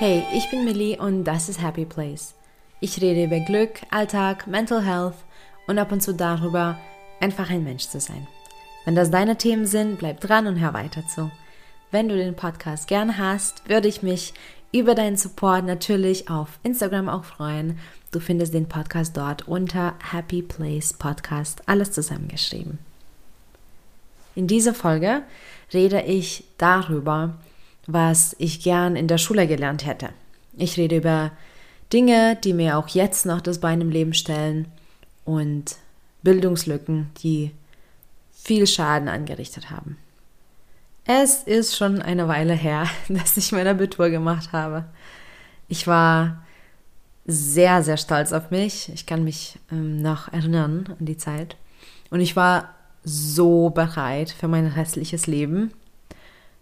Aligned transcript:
Hey, 0.00 0.24
ich 0.32 0.48
bin 0.48 0.64
Millie 0.64 0.96
und 0.96 1.24
das 1.24 1.50
ist 1.50 1.60
Happy 1.60 1.84
Place. 1.84 2.32
Ich 2.80 3.02
rede 3.02 3.22
über 3.22 3.38
Glück, 3.40 3.82
Alltag, 3.90 4.46
Mental 4.46 4.82
Health 4.82 5.16
und 5.66 5.78
ab 5.78 5.92
und 5.92 6.00
zu 6.00 6.14
darüber, 6.14 6.78
einfach 7.20 7.50
ein 7.50 7.64
Mensch 7.64 7.86
zu 7.86 8.00
sein. 8.00 8.26
Wenn 8.86 8.94
das 8.94 9.10
deine 9.10 9.36
Themen 9.36 9.66
sind, 9.66 9.98
bleib 9.98 10.22
dran 10.22 10.46
und 10.46 10.58
hör 10.58 10.72
weiter 10.72 11.06
zu. 11.06 11.30
Wenn 11.90 12.08
du 12.08 12.16
den 12.16 12.34
Podcast 12.34 12.88
gern 12.88 13.18
hast, 13.18 13.68
würde 13.68 13.88
ich 13.88 14.02
mich 14.02 14.32
über 14.72 14.94
deinen 14.94 15.18
Support 15.18 15.66
natürlich 15.66 16.30
auf 16.30 16.58
Instagram 16.62 17.10
auch 17.10 17.24
freuen. 17.24 17.78
Du 18.10 18.20
findest 18.20 18.54
den 18.54 18.70
Podcast 18.70 19.18
dort 19.18 19.48
unter 19.48 19.96
Happy 20.10 20.40
Place 20.40 20.94
Podcast, 20.94 21.60
alles 21.66 21.92
zusammengeschrieben. 21.92 22.78
In 24.34 24.46
dieser 24.46 24.72
Folge 24.72 25.24
rede 25.74 26.00
ich 26.00 26.44
darüber, 26.56 27.34
was 27.86 28.34
ich 28.38 28.62
gern 28.62 28.96
in 28.96 29.08
der 29.08 29.18
Schule 29.18 29.46
gelernt 29.46 29.86
hätte. 29.86 30.10
Ich 30.56 30.76
rede 30.76 30.96
über 30.96 31.32
Dinge, 31.92 32.36
die 32.36 32.52
mir 32.52 32.78
auch 32.78 32.88
jetzt 32.88 33.26
noch 33.26 33.40
das 33.40 33.60
Bein 33.60 33.80
im 33.80 33.90
Leben 33.90 34.14
stellen 34.14 34.68
und 35.24 35.76
Bildungslücken, 36.22 37.10
die 37.22 37.52
viel 38.32 38.66
Schaden 38.66 39.08
angerichtet 39.08 39.70
haben. 39.70 39.96
Es 41.04 41.42
ist 41.42 41.76
schon 41.76 42.00
eine 42.00 42.28
Weile 42.28 42.54
her, 42.54 42.86
dass 43.08 43.36
ich 43.36 43.52
mein 43.52 43.66
Abitur 43.66 44.10
gemacht 44.10 44.52
habe. 44.52 44.84
Ich 45.68 45.86
war 45.86 46.42
sehr, 47.26 47.82
sehr 47.82 47.96
stolz 47.96 48.32
auf 48.32 48.50
mich. 48.50 48.90
Ich 48.92 49.06
kann 49.06 49.24
mich 49.24 49.58
ähm, 49.70 50.02
noch 50.02 50.32
erinnern 50.32 50.94
an 50.98 51.06
die 51.06 51.16
Zeit. 51.16 51.56
Und 52.10 52.20
ich 52.20 52.36
war 52.36 52.74
so 53.04 53.70
bereit 53.70 54.30
für 54.30 54.48
mein 54.48 54.66
restliches 54.66 55.26
Leben. 55.26 55.72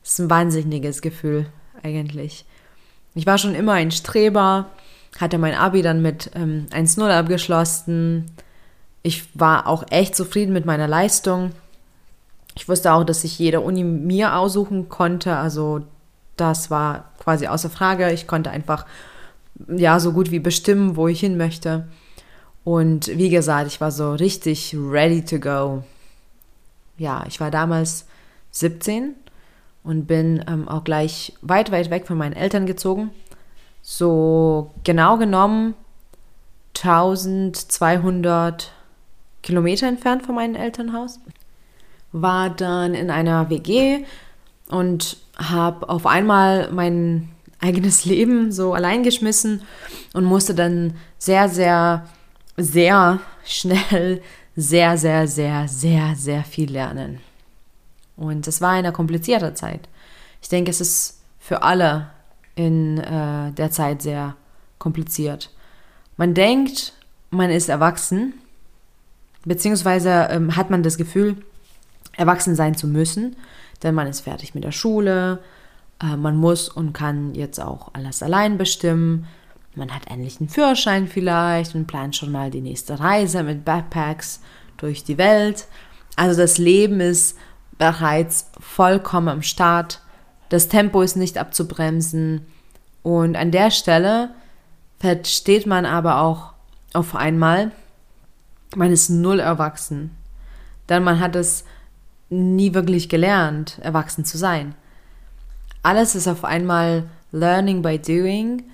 Das 0.03 0.13
ist 0.13 0.19
ein 0.21 0.31
wahnsinniges 0.31 1.03
Gefühl 1.03 1.47
eigentlich. 1.83 2.45
Ich 3.15 3.27
war 3.27 3.39
schon 3.39 3.55
immer 3.55 3.73
ein 3.73 3.91
Streber, 3.91 4.67
hatte 5.19 5.39
mein 5.39 5.55
Abi 5.55 5.83
dann 5.83 6.03
mit 6.03 6.31
ähm, 6.35 6.67
1-0 6.71 7.11
abgeschlossen. 7.11 8.31
Ich 9.03 9.25
war 9.35 9.67
auch 9.67 9.85
echt 9.91 10.15
zufrieden 10.15 10.53
mit 10.53 10.67
meiner 10.67 10.89
Leistung. 10.89 11.51
Ich 12.55 12.69
wusste 12.69 12.93
auch, 12.93 13.05
dass 13.05 13.25
ich 13.25 13.39
jede 13.39 13.61
Uni 13.61 13.85
mir 13.85 14.37
aussuchen 14.37 14.89
konnte. 14.89 15.37
Also 15.37 15.83
das 16.37 16.71
war 16.71 17.13
quasi 17.19 17.47
außer 17.47 17.71
Frage. 17.71 18.13
Ich 18.13 18.27
konnte 18.27 18.51
einfach 18.51 18.87
ja 19.69 20.01
so 20.01 20.13
gut 20.13 20.31
wie 20.31 20.39
bestimmen, 20.39 20.97
wo 20.97 21.09
ich 21.09 21.21
hin 21.21 21.37
möchte. 21.37 21.89
Und 22.65 23.09
wie 23.09 23.31
gesagt, 23.31 23.67
ich 23.69 23.81
war 23.81 23.91
so 23.91 24.13
richtig 24.13 24.77
ready 24.79 25.25
to 25.25 25.39
go. 25.39 25.85
Ja, 26.99 27.25
ich 27.29 27.41
war 27.41 27.51
damals 27.51 28.07
17 28.51 29.15
und 29.83 30.07
bin 30.07 30.45
ähm, 30.49 30.69
auch 30.69 30.85
gleich 30.85 31.33
weit, 31.43 31.71
weit 31.71 31.91
weg 31.91 32.07
von 32.07 32.19
meinen 32.19 32.35
Eltern 32.35 32.67
gezogen. 32.67 33.11
So 33.83 34.71
genau 34.85 35.17
genommen 35.17 35.75
1200 36.77 38.73
Kilometer 39.43 39.89
entfernt 39.89 40.27
von 40.27 40.35
meinem 40.35 40.55
Elternhaus 40.55 41.21
war 42.13 42.51
dann 42.51 42.95
in 42.95 43.11
einer 43.11 43.51
WG 43.51 44.05
und 44.71 45.19
habe 45.37 45.89
auf 45.89 46.07
einmal 46.07 46.71
mein 46.73 47.29
eigenes 47.61 48.05
Leben 48.07 48.53
so 48.53 48.75
allein 48.75 49.03
geschmissen 49.03 49.63
und 50.15 50.25
musste 50.25 50.55
dann 50.55 50.95
sehr, 51.19 51.49
sehr, 51.49 52.07
sehr 52.57 53.21
schnell 53.45 54.23
sehr, 54.61 54.99
sehr, 54.99 55.29
sehr, 55.29 55.69
sehr, 55.69 56.17
sehr 56.17 56.43
viel 56.43 56.73
lernen. 56.73 57.21
Und 58.19 58.47
es 58.47 58.61
war 58.61 58.73
eine 58.73 58.93
komplizierte 58.93 59.55
Zeit. 59.55 59.89
Ich 60.43 60.49
denke, 60.49 60.71
es 60.71 60.81
ist 60.81 61.21
für 61.39 61.63
alle 61.63 62.11
in 62.57 62.99
äh, 62.99 63.53
der 63.53 63.71
Zeit 63.71 64.03
sehr 64.03 64.35
kompliziert. 64.79 65.51
Man 66.17 66.35
denkt, 66.35 66.93
man 67.31 67.51
ist 67.51 67.69
erwachsen, 67.69 68.35
beziehungsweise 69.45 70.29
ähm, 70.31 70.57
hat 70.57 70.69
man 70.69 70.83
das 70.83 70.99
Gefühl, 70.99 71.37
erwachsen 72.17 72.57
sein 72.57 72.75
zu 72.75 72.89
müssen, 72.89 73.37
denn 73.85 73.95
man 73.95 74.09
ist 74.09 74.21
fertig 74.21 74.55
mit 74.55 74.65
der 74.65 74.73
Schule, 74.73 75.39
äh, 76.03 76.17
man 76.17 76.37
muss 76.37 76.69
und 76.69 76.93
kann 76.93 77.35
jetzt 77.35 77.61
auch 77.61 77.91
alles 77.95 78.23
allein 78.23 78.59
bestimmen. 78.59 79.27
Man 79.77 79.95
hat 79.95 80.11
endlich 80.11 80.41
einen 80.41 80.49
Führerschein 80.49 81.07
vielleicht 81.07 81.77
und 81.77 81.87
plant 81.87 82.17
schon 82.17 82.33
mal 82.33 82.51
die 82.51 82.61
nächste 82.61 82.99
Reise 82.99 83.45
mit 83.45 83.65
Backpacks 83.65 84.41
durch 84.77 85.05
die 85.05 85.19
Welt. 85.19 85.67
Also 86.17 86.41
das 86.41 86.59
Leben 86.59 86.99
ist 86.99 87.39
bereits 87.79 88.51
vollkommen 88.59 89.29
am 89.29 89.43
Start. 89.43 90.01
Das 90.49 90.69
Tempo 90.69 91.03
ist 91.03 91.17
nicht 91.17 91.39
abzubremsen. 91.39 92.47
Und 93.03 93.37
an 93.37 93.51
der 93.51 93.71
Stelle 93.71 94.31
versteht 94.99 95.67
man 95.67 95.87
aber 95.87 96.21
auch 96.21 96.53
auf 96.93 97.15
einmal, 97.15 97.71
man 98.75 98.93
ist 98.93 99.09
null 99.09 99.41
erwachsen. 99.41 100.17
Denn 100.89 101.05
man 101.05 101.21
hat 101.21 101.37
es 101.37 101.65
nie 102.31 102.75
wirklich 102.75 103.09
gelernt, 103.09 103.79
erwachsen 103.81 104.25
zu 104.25 104.37
sein. 104.37 104.75
Alles 105.83 106.15
ist 106.15 106.29
auf 106.29 106.45
einmal 106.45 107.05
Learning 107.31 107.83
by 107.83 107.99
Doing. 107.99 108.65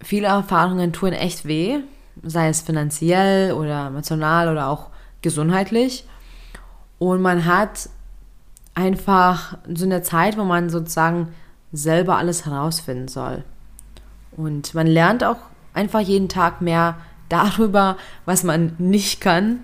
Viele 0.00 0.28
Erfahrungen 0.28 0.92
tun 0.92 1.12
echt 1.12 1.46
weh, 1.46 1.80
sei 2.22 2.48
es 2.48 2.60
finanziell 2.60 3.52
oder 3.52 3.86
emotional 3.86 4.48
oder 4.48 4.68
auch 4.68 4.90
gesundheitlich. 5.22 6.04
Und 6.98 7.22
man 7.22 7.44
hat 7.44 7.88
einfach 8.74 9.58
so 9.72 9.84
eine 9.84 10.02
Zeit, 10.02 10.36
wo 10.36 10.44
man 10.44 10.70
sozusagen 10.70 11.28
selber 11.72 12.16
alles 12.18 12.46
herausfinden 12.46 13.08
soll. 13.08 13.44
Und 14.32 14.74
man 14.74 14.86
lernt 14.86 15.24
auch 15.24 15.38
einfach 15.72 16.00
jeden 16.00 16.28
Tag 16.28 16.60
mehr 16.60 16.96
darüber, 17.28 17.96
was 18.26 18.42
man 18.42 18.74
nicht 18.78 19.20
kann 19.20 19.60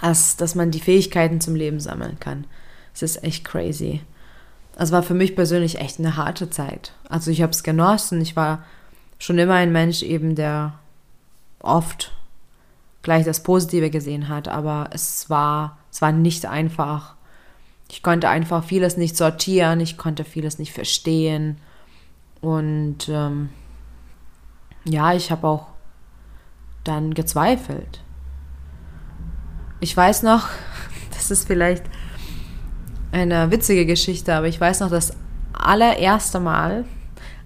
als 0.00 0.36
dass 0.36 0.54
man 0.54 0.70
die 0.70 0.80
Fähigkeiten 0.80 1.40
zum 1.40 1.54
Leben 1.54 1.80
sammeln 1.80 2.18
kann. 2.18 2.46
Es 2.94 3.02
ist 3.02 3.22
echt 3.22 3.44
crazy. 3.44 4.02
Es 4.76 4.92
war 4.92 5.02
für 5.02 5.14
mich 5.14 5.36
persönlich 5.36 5.78
echt 5.78 5.98
eine 5.98 6.16
harte 6.16 6.48
Zeit. 6.48 6.92
Also 7.08 7.30
ich 7.30 7.42
habe 7.42 7.52
es 7.52 7.62
genossen. 7.62 8.20
Ich 8.20 8.34
war 8.34 8.64
schon 9.18 9.38
immer 9.38 9.54
ein 9.54 9.72
Mensch 9.72 10.02
eben, 10.02 10.34
der 10.34 10.74
oft 11.60 12.12
gleich 13.02 13.24
das 13.24 13.42
Positive 13.42 13.90
gesehen 13.90 14.28
hat, 14.28 14.48
aber 14.48 14.88
es 14.92 15.28
war, 15.28 15.78
es 15.92 16.00
war 16.00 16.12
nicht 16.12 16.46
einfach. 16.46 17.14
Ich 17.90 18.04
konnte 18.04 18.28
einfach 18.28 18.62
vieles 18.62 18.96
nicht 18.96 19.16
sortieren, 19.16 19.80
ich 19.80 19.98
konnte 19.98 20.24
vieles 20.24 20.60
nicht 20.60 20.72
verstehen. 20.72 21.58
Und 22.40 23.08
ähm, 23.08 23.50
ja, 24.84 25.12
ich 25.12 25.32
habe 25.32 25.48
auch 25.48 25.66
dann 26.84 27.14
gezweifelt. 27.14 28.00
Ich 29.80 29.96
weiß 29.96 30.22
noch, 30.22 30.48
das 31.10 31.32
ist 31.32 31.48
vielleicht 31.48 31.82
eine 33.10 33.50
witzige 33.50 33.84
Geschichte, 33.86 34.34
aber 34.34 34.46
ich 34.46 34.60
weiß 34.60 34.80
noch 34.80 34.90
das 34.90 35.12
allererste 35.52 36.38
Mal, 36.38 36.84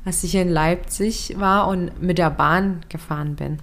als 0.04 0.22
ich 0.25 0.34
in 0.34 0.50
Leipzig 0.50 1.37
war 1.38 1.69
und 1.69 2.03
mit 2.03 2.19
der 2.19 2.31
Bahn 2.31 2.84
gefahren 2.91 3.34
bin. 3.34 3.60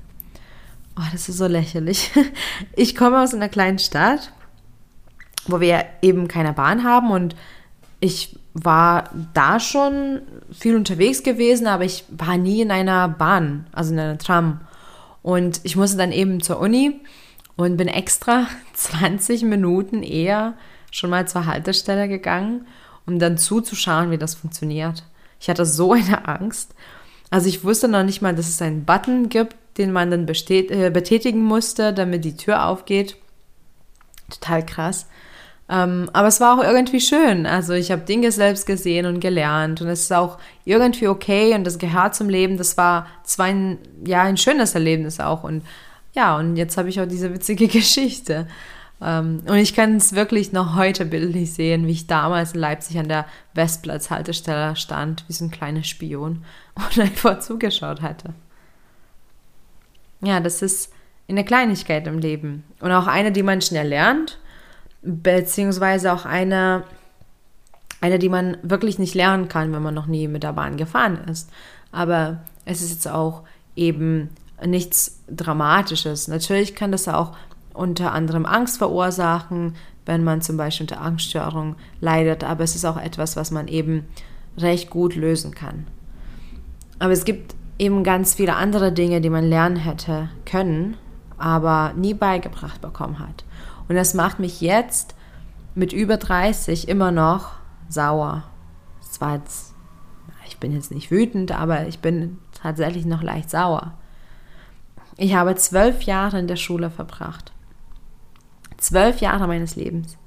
Oh, 0.97 1.07
das 1.11 1.29
ist 1.29 1.37
so 1.37 1.45
lächerlich. 1.45 2.11
Ich 2.75 2.95
komme 2.95 3.21
aus 3.21 3.35
einer 3.35 3.49
kleinen 3.49 3.77
Stadt, 3.77 4.33
wo 5.47 5.59
wir 5.59 5.85
eben 6.01 6.27
keine 6.27 6.53
Bahn 6.53 6.83
haben 6.83 7.11
und 7.11 7.35
ich 7.99 8.35
war 8.53 9.09
da 9.33 9.59
schon 9.59 10.21
viel 10.51 10.75
unterwegs 10.75 11.23
gewesen, 11.23 11.67
aber 11.67 11.85
ich 11.85 12.03
war 12.09 12.37
nie 12.37 12.61
in 12.61 12.71
einer 12.71 13.07
Bahn, 13.07 13.65
also 13.71 13.93
in 13.93 13.99
einer 13.99 14.17
Tram. 14.17 14.61
Und 15.21 15.61
ich 15.63 15.75
musste 15.75 15.97
dann 15.97 16.11
eben 16.11 16.41
zur 16.41 16.59
Uni 16.59 16.99
und 17.55 17.77
bin 17.77 17.87
extra 17.87 18.47
20 18.73 19.43
Minuten 19.43 20.03
eher 20.03 20.55
schon 20.91 21.09
mal 21.09 21.27
zur 21.27 21.45
Haltestelle 21.45 22.07
gegangen, 22.07 22.67
um 23.05 23.19
dann 23.19 23.37
zuzuschauen, 23.37 24.11
wie 24.11 24.17
das 24.17 24.35
funktioniert. 24.35 25.03
Ich 25.39 25.49
hatte 25.49 25.65
so 25.65 25.93
eine 25.93 26.27
Angst. 26.27 26.75
Also 27.29 27.47
ich 27.47 27.63
wusste 27.63 27.87
noch 27.87 28.03
nicht 28.03 28.21
mal, 28.21 28.35
dass 28.35 28.49
es 28.49 28.61
einen 28.61 28.83
Button 28.83 29.29
gibt, 29.29 29.55
den 29.77 29.93
man 29.93 30.11
dann 30.11 30.27
äh, 30.27 30.89
betätigen 30.89 31.41
musste, 31.43 31.93
damit 31.93 32.25
die 32.25 32.35
Tür 32.35 32.65
aufgeht. 32.65 33.15
Total 34.31 34.65
krass. 34.65 35.05
Ähm, 35.69 36.09
aber 36.11 36.27
es 36.27 36.41
war 36.41 36.57
auch 36.57 36.63
irgendwie 36.63 36.99
schön. 36.99 37.45
Also 37.45 37.73
ich 37.73 37.91
habe 37.91 38.01
Dinge 38.01 38.31
selbst 38.31 38.65
gesehen 38.65 39.05
und 39.05 39.21
gelernt 39.21 39.81
und 39.81 39.87
es 39.87 40.01
ist 40.01 40.13
auch 40.13 40.37
irgendwie 40.65 41.07
okay 41.07 41.53
und 41.53 41.63
das 41.63 41.79
gehört 41.79 42.15
zum 42.15 42.27
Leben. 42.27 42.57
Das 42.57 42.77
war 42.77 43.07
zwar 43.23 43.45
ein, 43.47 43.77
ja, 44.05 44.23
ein 44.23 44.37
schönes 44.37 44.75
Erlebnis 44.75 45.19
auch 45.19 45.43
und 45.43 45.63
ja, 46.13 46.37
und 46.37 46.57
jetzt 46.57 46.77
habe 46.77 46.89
ich 46.89 46.99
auch 46.99 47.07
diese 47.07 47.33
witzige 47.33 47.67
Geschichte. 47.69 48.47
Ähm, 49.01 49.43
und 49.47 49.55
ich 49.55 49.73
kann 49.73 49.95
es 49.95 50.13
wirklich 50.13 50.51
noch 50.51 50.75
heute 50.75 51.05
bildlich 51.05 51.53
sehen, 51.53 51.87
wie 51.87 51.91
ich 51.91 52.07
damals 52.07 52.53
in 52.53 52.59
Leipzig 52.59 52.99
an 52.99 53.07
der 53.07 53.25
Westplatz-Haltestelle 53.53 54.75
stand, 54.75 55.23
wie 55.27 55.33
so 55.33 55.45
ein 55.45 55.51
kleiner 55.51 55.83
Spion 55.83 56.43
und 56.75 56.99
einfach 56.99 57.39
zugeschaut 57.39 58.01
hatte. 58.01 58.33
Ja, 60.21 60.39
das 60.39 60.61
ist 60.61 60.91
eine 61.31 61.45
Kleinigkeit 61.45 62.07
im 62.07 62.19
Leben 62.19 62.63
und 62.79 62.91
auch 62.91 63.07
eine, 63.07 63.31
die 63.31 63.43
man 63.43 63.61
schnell 63.61 63.87
lernt, 63.87 64.39
beziehungsweise 65.01 66.13
auch 66.13 66.25
eine, 66.25 66.83
eine, 68.01 68.19
die 68.19 68.29
man 68.29 68.57
wirklich 68.63 68.99
nicht 68.99 69.15
lernen 69.15 69.47
kann, 69.47 69.73
wenn 69.73 69.81
man 69.81 69.93
noch 69.93 70.07
nie 70.07 70.27
mit 70.27 70.43
der 70.43 70.53
Bahn 70.53 70.77
gefahren 70.77 71.19
ist. 71.29 71.49
aber 71.91 72.41
es 72.65 72.81
ist 72.81 72.91
jetzt 72.91 73.07
auch 73.07 73.43
eben 73.75 74.29
nichts 74.63 75.23
Dramatisches. 75.27 76.27
Natürlich 76.27 76.75
kann 76.75 76.91
das 76.91 77.07
auch 77.07 77.35
unter 77.73 78.11
anderem 78.11 78.45
Angst 78.45 78.77
verursachen, 78.77 79.75
wenn 80.05 80.23
man 80.23 80.41
zum 80.41 80.57
Beispiel 80.57 80.83
unter 80.83 81.01
Angststörung 81.01 81.75
leidet, 81.99 82.43
aber 82.43 82.63
es 82.63 82.75
ist 82.75 82.85
auch 82.85 82.97
etwas, 82.97 83.35
was 83.35 83.51
man 83.51 83.67
eben 83.67 84.05
recht 84.57 84.89
gut 84.89 85.15
lösen 85.15 85.55
kann. 85.55 85.87
Aber 86.99 87.13
es 87.13 87.25
gibt 87.25 87.55
eben 87.79 88.03
ganz 88.03 88.35
viele 88.35 88.55
andere 88.55 88.91
Dinge, 88.91 89.21
die 89.21 89.29
man 89.29 89.47
lernen 89.47 89.77
hätte 89.77 90.29
können, 90.45 90.97
aber 91.41 91.93
nie 91.95 92.13
beigebracht 92.13 92.81
bekommen 92.81 93.19
hat. 93.19 93.43
Und 93.87 93.95
das 93.95 94.13
macht 94.13 94.39
mich 94.39 94.61
jetzt 94.61 95.15
mit 95.75 95.93
über 95.93 96.17
30 96.17 96.87
immer 96.87 97.11
noch 97.11 97.51
sauer. 97.89 98.43
Zwar 99.01 99.35
jetzt, 99.35 99.73
ich 100.47 100.57
bin 100.57 100.73
jetzt 100.73 100.91
nicht 100.91 101.11
wütend, 101.11 101.51
aber 101.51 101.87
ich 101.87 101.99
bin 101.99 102.37
tatsächlich 102.53 103.05
noch 103.05 103.23
leicht 103.23 103.49
sauer. 103.49 103.93
Ich 105.17 105.35
habe 105.35 105.55
zwölf 105.55 106.03
Jahre 106.03 106.39
in 106.39 106.47
der 106.47 106.55
Schule 106.55 106.89
verbracht. 106.89 107.51
Zwölf 108.77 109.19
Jahre 109.19 109.47
meines 109.47 109.75
Lebens. 109.75 110.17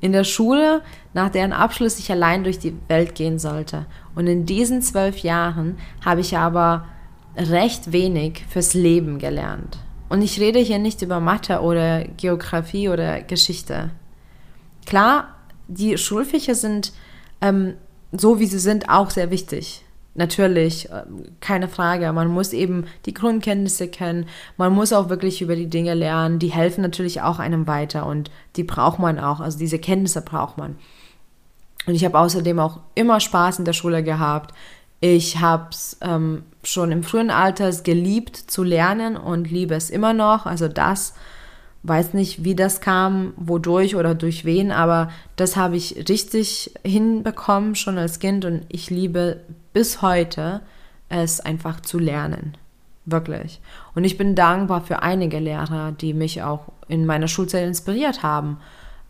In 0.00 0.12
der 0.12 0.24
Schule, 0.24 0.82
nach 1.12 1.28
deren 1.28 1.52
Abschluss 1.52 1.98
ich 1.98 2.10
allein 2.10 2.42
durch 2.42 2.58
die 2.58 2.74
Welt 2.88 3.14
gehen 3.14 3.38
sollte. 3.38 3.86
Und 4.14 4.26
in 4.26 4.46
diesen 4.46 4.80
zwölf 4.80 5.18
Jahren 5.18 5.78
habe 6.04 6.22
ich 6.22 6.38
aber 6.38 6.86
recht 7.36 7.92
wenig 7.92 8.44
fürs 8.48 8.74
Leben 8.74 9.18
gelernt. 9.18 9.78
Und 10.10 10.22
ich 10.22 10.38
rede 10.40 10.58
hier 10.58 10.78
nicht 10.78 11.00
über 11.02 11.20
Mathe 11.20 11.60
oder 11.60 12.04
Geografie 12.04 12.88
oder 12.88 13.22
Geschichte. 13.22 13.90
Klar, 14.84 15.36
die 15.68 15.96
Schulfächer 15.96 16.56
sind 16.56 16.92
ähm, 17.40 17.74
so, 18.12 18.40
wie 18.40 18.46
sie 18.46 18.58
sind, 18.58 18.88
auch 18.88 19.10
sehr 19.10 19.30
wichtig. 19.30 19.84
Natürlich, 20.14 20.90
äh, 20.90 21.04
keine 21.38 21.68
Frage. 21.68 22.12
Man 22.12 22.26
muss 22.26 22.52
eben 22.52 22.86
die 23.06 23.14
Grundkenntnisse 23.14 23.86
kennen. 23.86 24.26
Man 24.56 24.72
muss 24.72 24.92
auch 24.92 25.08
wirklich 25.08 25.42
über 25.42 25.54
die 25.54 25.70
Dinge 25.70 25.94
lernen. 25.94 26.40
Die 26.40 26.48
helfen 26.48 26.82
natürlich 26.82 27.22
auch 27.22 27.38
einem 27.38 27.68
weiter 27.68 28.04
und 28.04 28.32
die 28.56 28.64
braucht 28.64 28.98
man 28.98 29.20
auch. 29.20 29.38
Also 29.38 29.58
diese 29.58 29.78
Kenntnisse 29.78 30.22
braucht 30.22 30.58
man. 30.58 30.76
Und 31.86 31.94
ich 31.94 32.04
habe 32.04 32.18
außerdem 32.18 32.58
auch 32.58 32.80
immer 32.96 33.20
Spaß 33.20 33.60
in 33.60 33.64
der 33.64 33.72
Schule 33.72 34.02
gehabt. 34.02 34.54
Ich 35.00 35.40
habe 35.40 35.68
es 35.70 35.96
ähm, 36.02 36.42
schon 36.62 36.92
im 36.92 37.02
frühen 37.02 37.30
Alter 37.30 37.70
geliebt 37.72 38.36
zu 38.36 38.62
lernen 38.62 39.16
und 39.16 39.50
liebe 39.50 39.74
es 39.74 39.90
immer 39.90 40.12
noch. 40.12 40.44
Also 40.46 40.68
das 40.68 41.14
weiß 41.82 42.12
nicht, 42.12 42.44
wie 42.44 42.54
das 42.54 42.82
kam, 42.82 43.32
wodurch 43.36 43.96
oder 43.96 44.14
durch 44.14 44.44
wen, 44.44 44.70
aber 44.70 45.10
das 45.36 45.56
habe 45.56 45.76
ich 45.76 46.08
richtig 46.08 46.72
hinbekommen 46.84 47.74
schon 47.74 47.96
als 47.96 48.18
Kind 48.18 48.44
und 48.44 48.66
ich 48.68 48.90
liebe 48.90 49.40
bis 49.72 50.02
heute 50.02 50.60
es 51.08 51.40
einfach 51.40 51.80
zu 51.80 51.98
lernen. 51.98 52.56
Wirklich. 53.06 53.60
Und 53.94 54.04
ich 54.04 54.18
bin 54.18 54.34
dankbar 54.34 54.82
für 54.82 55.02
einige 55.02 55.38
Lehrer, 55.38 55.92
die 55.92 56.12
mich 56.12 56.42
auch 56.42 56.66
in 56.86 57.06
meiner 57.06 57.28
Schulzeit 57.28 57.66
inspiriert 57.66 58.22
haben, 58.22 58.58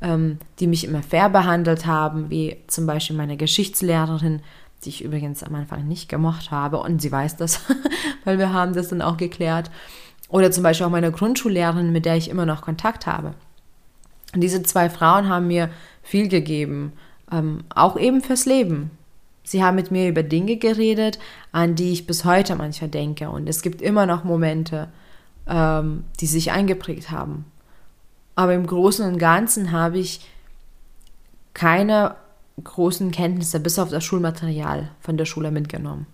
ähm, 0.01 0.39
die 0.61 0.69
mich 0.69 0.85
immer 0.85 1.03
fair 1.03 1.29
behandelt 1.29 1.87
haben, 1.87 2.31
wie 2.31 2.57
zum 2.69 2.87
Beispiel 2.87 3.17
meine 3.17 3.37
Geschichtslehrerin, 3.37 4.43
die 4.85 4.89
ich 4.89 5.05
übrigens 5.05 5.43
am 5.43 5.55
Anfang 5.55 5.87
nicht 5.87 6.09
gemocht 6.09 6.51
habe 6.51 6.79
und 6.79 7.03
sie 7.03 7.13
weiß 7.13 7.37
das, 7.37 7.61
weil 8.25 8.39
wir 8.39 8.53
haben 8.53 8.73
das 8.73 8.89
dann 8.89 9.03
auch 9.03 9.17
geklärt. 9.17 9.71
Oder 10.29 10.51
zum 10.51 10.63
Beispiel 10.63 10.87
auch 10.87 10.91
meine 10.91 11.11
Grundschullehrerin, 11.11 11.93
mit 11.93 12.05
der 12.05 12.17
ich 12.17 12.31
immer 12.31 12.47
noch 12.47 12.63
Kontakt 12.63 13.07
habe. 13.07 13.35
Und 14.33 14.41
diese 14.41 14.63
zwei 14.63 14.89
Frauen 14.89 15.29
haben 15.29 15.49
mir 15.49 15.71
viel 16.03 16.29
gegeben, 16.29 16.93
ähm, 17.33 17.65
auch 17.75 17.99
eben 17.99 18.21
fürs 18.21 18.47
Leben. 18.47 18.91
Sie 19.43 19.65
haben 19.65 19.75
mit 19.75 19.91
mir 19.91 20.09
über 20.09 20.23
Dinge 20.23 20.57
geredet, 20.57 21.19
an 21.51 21.75
die 21.75 21.93
ich 21.93 22.07
bis 22.07 22.25
heute 22.25 22.55
manchmal 22.55 22.91
denke. 22.91 23.31
Und 23.31 23.49
es 23.49 23.63
gibt 23.63 23.83
immer 23.83 24.07
noch 24.07 24.23
Momente, 24.23 24.89
ähm, 25.49 26.05
die 26.21 26.27
sich 26.27 26.53
eingeprägt 26.53 27.11
haben. 27.11 27.45
Aber 28.37 28.55
im 28.55 28.67
Großen 28.67 29.07
und 29.07 29.19
Ganzen 29.19 29.73
habe 29.73 29.99
ich 29.99 30.21
keine 31.53 32.15
großen 32.65 33.11
Kenntnisse 33.11 33.61
bis 33.61 33.79
auf 33.79 33.91
das 33.91 34.05
Schulmaterial 34.05 34.91
von 35.01 35.17
der 35.17 35.25
Schule 35.25 35.51
mitgenommen. 35.51 36.07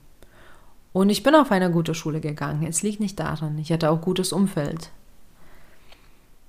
Und 0.93 1.11
ich 1.11 1.23
bin 1.23 1.35
auf 1.35 1.51
eine 1.53 1.71
gute 1.71 1.95
Schule 1.95 2.21
gegangen. 2.21 2.67
Es 2.67 2.83
liegt 2.83 3.01
nicht 3.01 3.21
daran. 3.21 3.59
Ich 3.59 3.71
hatte 3.71 3.91
auch 3.91 4.01
gutes 4.01 4.33
Umfeld. 4.33 4.91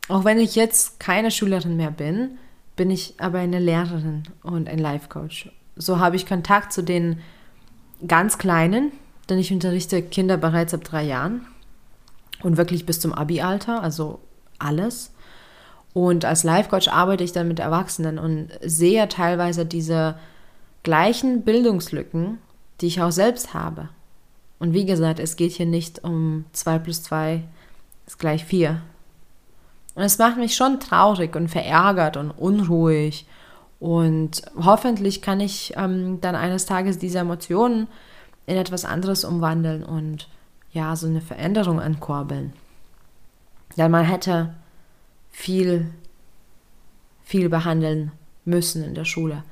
Auch 0.08 0.24
wenn 0.24 0.40
ich 0.40 0.56
jetzt 0.56 1.00
keine 1.00 1.32
Schülerin 1.32 1.76
mehr 1.76 1.92
bin, 1.92 2.38
bin 2.78 2.90
ich 2.90 3.16
aber 3.18 3.40
eine 3.40 3.60
Lehrerin 3.60 4.24
und 4.44 4.70
ein 4.70 4.80
Life 4.80 5.10
Coach. 5.10 5.52
So 5.76 6.00
habe 6.00 6.16
ich 6.16 6.26
Kontakt 6.26 6.72
zu 6.72 6.82
den 6.82 7.20
ganz 8.08 8.38
Kleinen, 8.38 8.92
denn 9.30 9.38
ich 9.38 9.52
unterrichte 9.52 10.02
Kinder 10.02 10.38
bereits 10.38 10.74
ab 10.74 10.84
drei 10.84 11.04
Jahren 11.04 11.46
und 12.44 12.58
wirklich 12.58 12.86
bis 12.86 13.00
zum 13.00 13.14
Abi-Alter, 13.14 13.82
also 13.82 14.20
alles. 14.60 15.12
Und 15.98 16.26
als 16.26 16.44
Life 16.44 16.70
Coach 16.70 16.90
arbeite 16.90 17.24
ich 17.24 17.32
dann 17.32 17.48
mit 17.48 17.58
Erwachsenen 17.58 18.20
und 18.20 18.50
sehe 18.62 19.10
teilweise 19.10 19.66
diese 19.66 20.14
gleichen 20.84 21.42
Bildungslücken, 21.42 22.38
die 22.80 22.86
ich 22.86 23.02
auch 23.02 23.12
selbst 23.12 23.56
habe. 23.56 23.90
Und 24.60 24.74
wie 24.74 24.86
gesagt, 24.86 25.18
es 25.18 25.38
geht 25.38 25.54
hier 25.54 25.66
nicht 25.66 26.04
um 26.04 26.46
2 26.54 26.78
plus 26.78 27.02
2 27.02 27.42
ist 28.06 28.20
gleich 28.20 28.46
4. 28.46 28.80
Und 29.96 30.04
es 30.04 30.20
macht 30.20 30.38
mich 30.38 30.56
schon 30.56 30.80
traurig 30.80 31.36
und 31.36 31.48
verärgert 31.48 32.16
und 32.16 32.30
unruhig. 32.30 33.26
Und 33.80 34.44
hoffentlich 34.56 35.24
kann 35.24 35.40
ich 35.40 35.74
ähm, 35.78 36.22
dann 36.22 36.36
eines 36.36 36.68
Tages 36.68 37.00
diese 37.00 37.18
Emotionen 37.18 37.88
in 38.46 38.56
etwas 38.56 38.86
anderes 38.86 39.24
umwandeln 39.24 39.82
und 39.84 40.28
ja, 40.72 40.96
so 40.96 41.08
eine 41.08 41.22
Veränderung 41.22 41.82
ankurbeln. 41.82 42.54
Denn 43.78 43.90
man 43.90 44.06
hätte 44.06 44.54
viel, 45.38 45.94
viel 47.24 47.48
behandeln 47.48 48.12
müssen 48.44 48.84
in 48.84 48.96
der 48.96 49.06
Schule, 49.06 49.44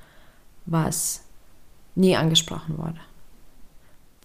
was 0.65 1.23
nie 1.93 2.17
angesprochen 2.17 2.79
wurde. 2.79 2.99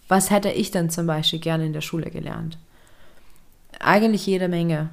Was 0.09 0.31
hätte 0.31 0.49
ich 0.49 0.71
denn 0.71 0.89
zum 0.89 1.07
Beispiel 1.07 1.39
gerne 1.39 1.67
in 1.67 1.75
der 1.75 1.83
Schule 1.83 2.11
gelernt? 2.11 2.57
Eigentlich 3.79 4.27
jede 4.27 4.49
Menge, 4.49 4.89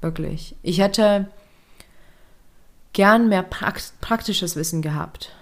wirklich. 0.00 0.56
Ich 0.62 0.80
hätte 0.80 1.28
gern 2.94 3.28
mehr 3.28 3.42
praktisches 3.42 4.56
Wissen 4.56 4.80
gehabt, 4.80 5.32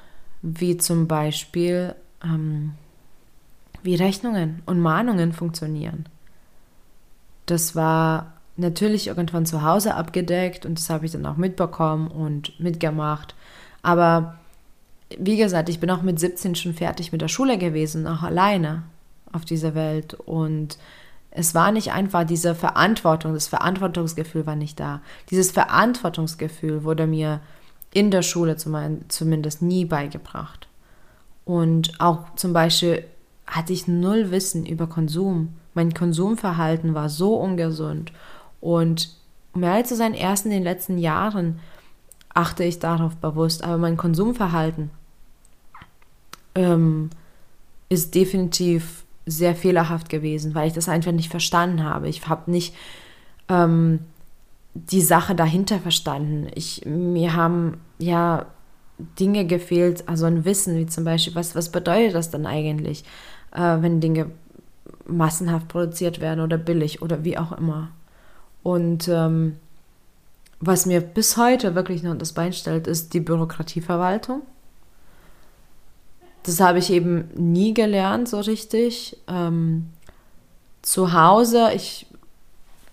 wie 0.42 0.76
zum 0.76 1.06
Beispiel, 1.06 1.94
ähm, 2.24 2.74
wie 3.84 3.94
Rechnungen 3.94 4.62
und 4.66 4.80
Mahnungen 4.80 5.32
funktionieren. 5.32 6.08
Das 7.46 7.76
war 7.76 8.35
natürlich 8.56 9.08
irgendwann 9.08 9.46
zu 9.46 9.62
Hause 9.62 9.94
abgedeckt 9.94 10.66
und 10.66 10.78
das 10.78 10.90
habe 10.90 11.06
ich 11.06 11.12
dann 11.12 11.26
auch 11.26 11.36
mitbekommen 11.36 12.08
und 12.08 12.58
mitgemacht. 12.58 13.34
Aber 13.82 14.38
wie 15.18 15.36
gesagt, 15.36 15.68
ich 15.68 15.80
bin 15.80 15.90
auch 15.90 16.02
mit 16.02 16.18
17 16.18 16.54
schon 16.54 16.74
fertig 16.74 17.12
mit 17.12 17.20
der 17.20 17.28
Schule 17.28 17.58
gewesen, 17.58 18.06
auch 18.06 18.22
alleine 18.22 18.82
auf 19.32 19.44
dieser 19.44 19.74
Welt. 19.74 20.14
Und 20.14 20.78
es 21.30 21.54
war 21.54 21.70
nicht 21.70 21.92
einfach 21.92 22.24
diese 22.24 22.54
Verantwortung, 22.54 23.34
das 23.34 23.46
Verantwortungsgefühl 23.46 24.46
war 24.46 24.56
nicht 24.56 24.80
da. 24.80 25.00
Dieses 25.30 25.50
Verantwortungsgefühl 25.50 26.82
wurde 26.82 27.06
mir 27.06 27.40
in 27.92 28.10
der 28.10 28.22
Schule 28.22 28.56
zumindest 28.56 29.62
nie 29.62 29.84
beigebracht. 29.84 30.68
Und 31.44 32.00
auch 32.00 32.34
zum 32.34 32.52
Beispiel 32.52 33.04
hatte 33.46 33.72
ich 33.72 33.86
null 33.86 34.30
Wissen 34.32 34.66
über 34.66 34.88
Konsum. 34.88 35.54
Mein 35.74 35.94
Konsumverhalten 35.94 36.94
war 36.94 37.08
so 37.08 37.36
ungesund. 37.36 38.12
Und 38.60 39.10
um 39.52 39.62
ehrlich 39.62 39.86
zu 39.86 39.96
sein, 39.96 40.14
erst 40.14 40.44
in 40.44 40.50
den 40.50 40.62
letzten 40.62 40.98
Jahren 40.98 41.60
achte 42.34 42.64
ich 42.64 42.78
darauf 42.78 43.16
bewusst. 43.16 43.64
Aber 43.64 43.78
mein 43.78 43.96
Konsumverhalten 43.96 44.90
ähm, 46.54 47.10
ist 47.88 48.14
definitiv 48.14 49.04
sehr 49.24 49.54
fehlerhaft 49.54 50.08
gewesen, 50.08 50.54
weil 50.54 50.68
ich 50.68 50.74
das 50.74 50.88
einfach 50.88 51.12
nicht 51.12 51.30
verstanden 51.30 51.82
habe. 51.82 52.08
Ich 52.08 52.26
habe 52.28 52.50
nicht 52.50 52.74
ähm, 53.48 54.00
die 54.74 55.00
Sache 55.00 55.34
dahinter 55.34 55.78
verstanden. 55.80 56.48
Ich, 56.54 56.84
mir 56.84 57.34
haben 57.34 57.80
ja 57.98 58.46
Dinge 59.18 59.46
gefehlt, 59.46 60.08
also 60.08 60.26
ein 60.26 60.44
Wissen, 60.44 60.76
wie 60.76 60.86
zum 60.86 61.04
Beispiel, 61.04 61.34
was, 61.34 61.54
was 61.54 61.70
bedeutet 61.70 62.14
das 62.14 62.30
dann 62.30 62.46
eigentlich, 62.46 63.04
äh, 63.52 63.76
wenn 63.80 64.00
Dinge 64.00 64.30
massenhaft 65.06 65.68
produziert 65.68 66.20
werden 66.20 66.40
oder 66.40 66.58
billig 66.58 67.02
oder 67.02 67.24
wie 67.24 67.38
auch 67.38 67.52
immer. 67.52 67.88
Und 68.66 69.06
ähm, 69.06 69.58
was 70.58 70.86
mir 70.86 71.00
bis 71.00 71.36
heute 71.36 71.76
wirklich 71.76 72.02
noch 72.02 72.18
das 72.18 72.32
Bein 72.32 72.52
stellt, 72.52 72.88
ist 72.88 73.14
die 73.14 73.20
Bürokratieverwaltung. 73.20 74.42
Das 76.42 76.58
habe 76.58 76.80
ich 76.80 76.90
eben 76.90 77.28
nie 77.36 77.74
gelernt 77.74 78.28
so 78.28 78.40
richtig. 78.40 79.18
Ähm, 79.28 79.86
zu 80.82 81.12
Hause, 81.12 81.70
ich, 81.76 82.08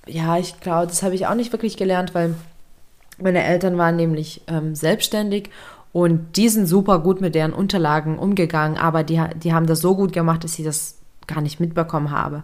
ja, 0.05 0.37
ich 0.37 0.59
glaube, 0.59 0.85
das 0.85 1.01
habe 1.01 1.15
ich 1.15 1.25
auch 1.25 1.33
nicht 1.33 1.51
wirklich 1.51 1.75
gelernt, 1.75 2.13
weil 2.13 2.35
meine 3.17 3.43
Eltern 3.43 3.75
waren 3.75 3.95
nämlich 3.95 4.43
ähm, 4.45 4.75
selbstständig 4.75 5.49
und 5.91 6.37
die 6.37 6.49
sind 6.49 6.67
super 6.67 6.99
gut 6.99 7.19
mit 7.19 7.33
deren 7.33 7.51
Unterlagen 7.51 8.19
umgegangen, 8.19 8.77
aber 8.77 9.03
die, 9.03 9.19
die 9.37 9.55
haben 9.55 9.65
das 9.65 9.81
so 9.81 9.95
gut 9.95 10.13
gemacht, 10.13 10.43
dass 10.43 10.53
sie 10.53 10.63
das 10.63 10.99
gar 11.25 11.41
nicht 11.41 11.59
mitbekommen 11.59 12.11
habe. 12.11 12.43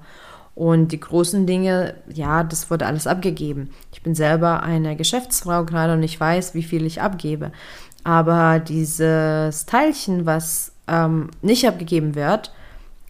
Und 0.60 0.92
die 0.92 1.00
großen 1.00 1.48
Dinge, 1.48 1.94
ja, 2.14 2.44
das 2.44 2.70
wurde 2.70 2.86
alles 2.86 3.08
abgegeben. 3.08 3.70
Ich 3.94 4.04
bin 4.04 4.14
selber 4.14 4.62
eine 4.62 4.98
Geschäftsfrau 4.98 5.64
gerade 5.64 5.94
und 5.94 6.04
ich 6.04 6.20
weiß, 6.20 6.54
wie 6.54 6.64
viel 6.64 6.86
ich 6.86 7.02
abgebe. 7.02 7.54
Aber 8.04 8.60
dieses 8.60 9.66
Teilchen, 9.66 10.26
was 10.26 10.74
ähm, 10.90 11.30
nicht 11.42 11.66
abgegeben 11.66 12.14
wird, 12.14 12.52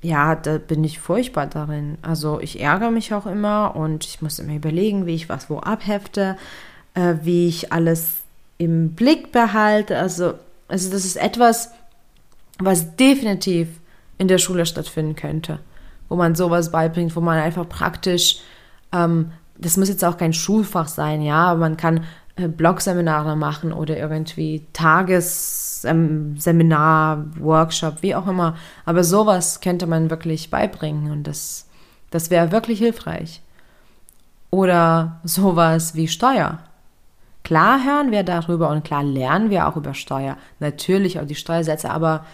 ja, 0.04 0.36
da 0.36 0.60
bin 0.60 0.84
ich 0.84 1.00
furchtbar 1.00 1.48
darin. 1.48 1.98
Also 2.04 2.40
ich 2.40 2.62
ärgere 2.62 2.92
mich 2.92 3.16
auch 3.16 3.26
immer 3.26 3.76
und 3.76 4.06
ich 4.06 4.22
muss 4.22 4.38
immer 4.38 4.54
überlegen, 4.54 5.08
wie 5.08 5.16
ich 5.16 5.28
was 5.28 5.50
wo 5.50 5.58
abhefte, 5.58 6.38
äh, 6.94 7.16
wie 7.24 7.48
ich 7.48 7.74
alles 7.74 8.18
im 8.60 8.92
Blick 8.92 9.32
behalte. 9.32 9.98
Also, 9.98 10.36
also 10.68 10.92
das 10.92 11.04
ist 11.04 11.16
etwas, 11.16 11.72
was 12.60 12.96
definitiv 12.96 13.70
in 14.20 14.28
der 14.28 14.38
Schule 14.38 14.68
stattfinden 14.68 15.16
könnte, 15.16 15.58
wo 16.10 16.16
man 16.16 16.36
sowas 16.36 16.72
beibringt, 16.72 17.16
wo 17.16 17.22
man 17.22 17.40
einfach 17.40 17.70
praktisch, 17.70 18.40
ähm, 18.92 19.32
das 19.58 19.78
muss 19.78 19.90
jetzt 19.90 20.04
auch 20.04 20.18
kein 20.18 20.34
Schulfach 20.34 20.88
sein, 20.88 21.22
ja, 21.22 21.46
aber 21.46 21.60
man 21.62 21.78
kann 21.78 22.04
äh, 22.36 22.48
Blogseminare 22.48 23.36
machen 23.36 23.74
oder 23.74 23.98
irgendwie 23.98 24.66
Tagesseminar, 24.74 27.18
ähm, 27.18 27.32
Workshop, 27.40 28.02
wie 28.02 28.16
auch 28.16 28.28
immer. 28.28 28.56
Aber 28.86 29.04
sowas 29.04 29.62
könnte 29.62 29.88
man 29.88 30.10
wirklich 30.10 30.50
beibringen 30.50 31.12
und 31.12 31.28
das, 31.28 31.68
das 32.10 32.30
wäre 32.30 32.52
wirklich 32.52 32.80
hilfreich. 32.80 33.42
Oder 34.52 35.20
sowas 35.24 35.96
wie 35.96 36.08
Steuer. 36.08 36.60
Klar 37.44 37.84
hören 37.84 38.12
wir 38.12 38.24
darüber 38.24 38.70
und 38.70 38.84
klar 38.84 39.04
lernen 39.04 39.50
wir 39.50 39.68
auch 39.68 39.76
über 39.76 39.94
Steuer. 39.94 40.38
Natürlich 40.60 41.20
auch 41.20 41.26
die 41.26 41.36
Steuersätze, 41.36 41.90
aber 41.90 42.26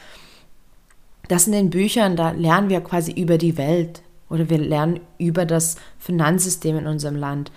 das 1.27 1.47
in 1.47 1.53
den 1.53 1.69
Büchern, 1.69 2.15
da 2.15 2.31
lernen 2.31 2.69
wir 2.69 2.81
quasi 2.81 3.11
über 3.11 3.37
die 3.37 3.57
Welt 3.57 4.01
oder 4.29 4.49
wir 4.49 4.57
lernen 4.57 4.99
über 5.17 5.45
das 5.45 5.77
Finanzsystem 5.99 6.77
in 6.77 6.87
unserem 6.87 7.15
Land. 7.15 7.51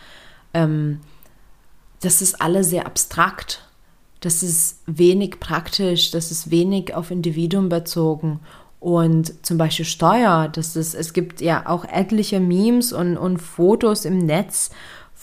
Ähm, 0.55 1.01
das 2.01 2.23
ist 2.23 2.41
alles 2.41 2.71
sehr 2.71 2.87
abstrakt. 2.87 3.65
Das 4.21 4.43
ist 4.43 4.83
wenig 4.87 5.39
praktisch, 5.41 6.11
das 6.11 6.31
ist 6.31 6.51
wenig 6.51 6.95
auf 6.95 7.11
Individuum 7.11 7.69
bezogen. 7.69 8.41
Und 8.81 9.45
zum 9.45 9.59
Beispiel 9.59 9.85
Steuer, 9.85 10.49
das 10.49 10.77
ist, 10.77 10.95
es 10.95 11.13
gibt 11.13 11.41
ja 11.41 11.67
auch 11.67 11.85
etliche 11.85 12.41
Memes 12.41 12.93
und, 12.93 13.17
und 13.17 13.39
Fotos 13.39 14.05
im 14.05 14.19
Netz 14.19 14.71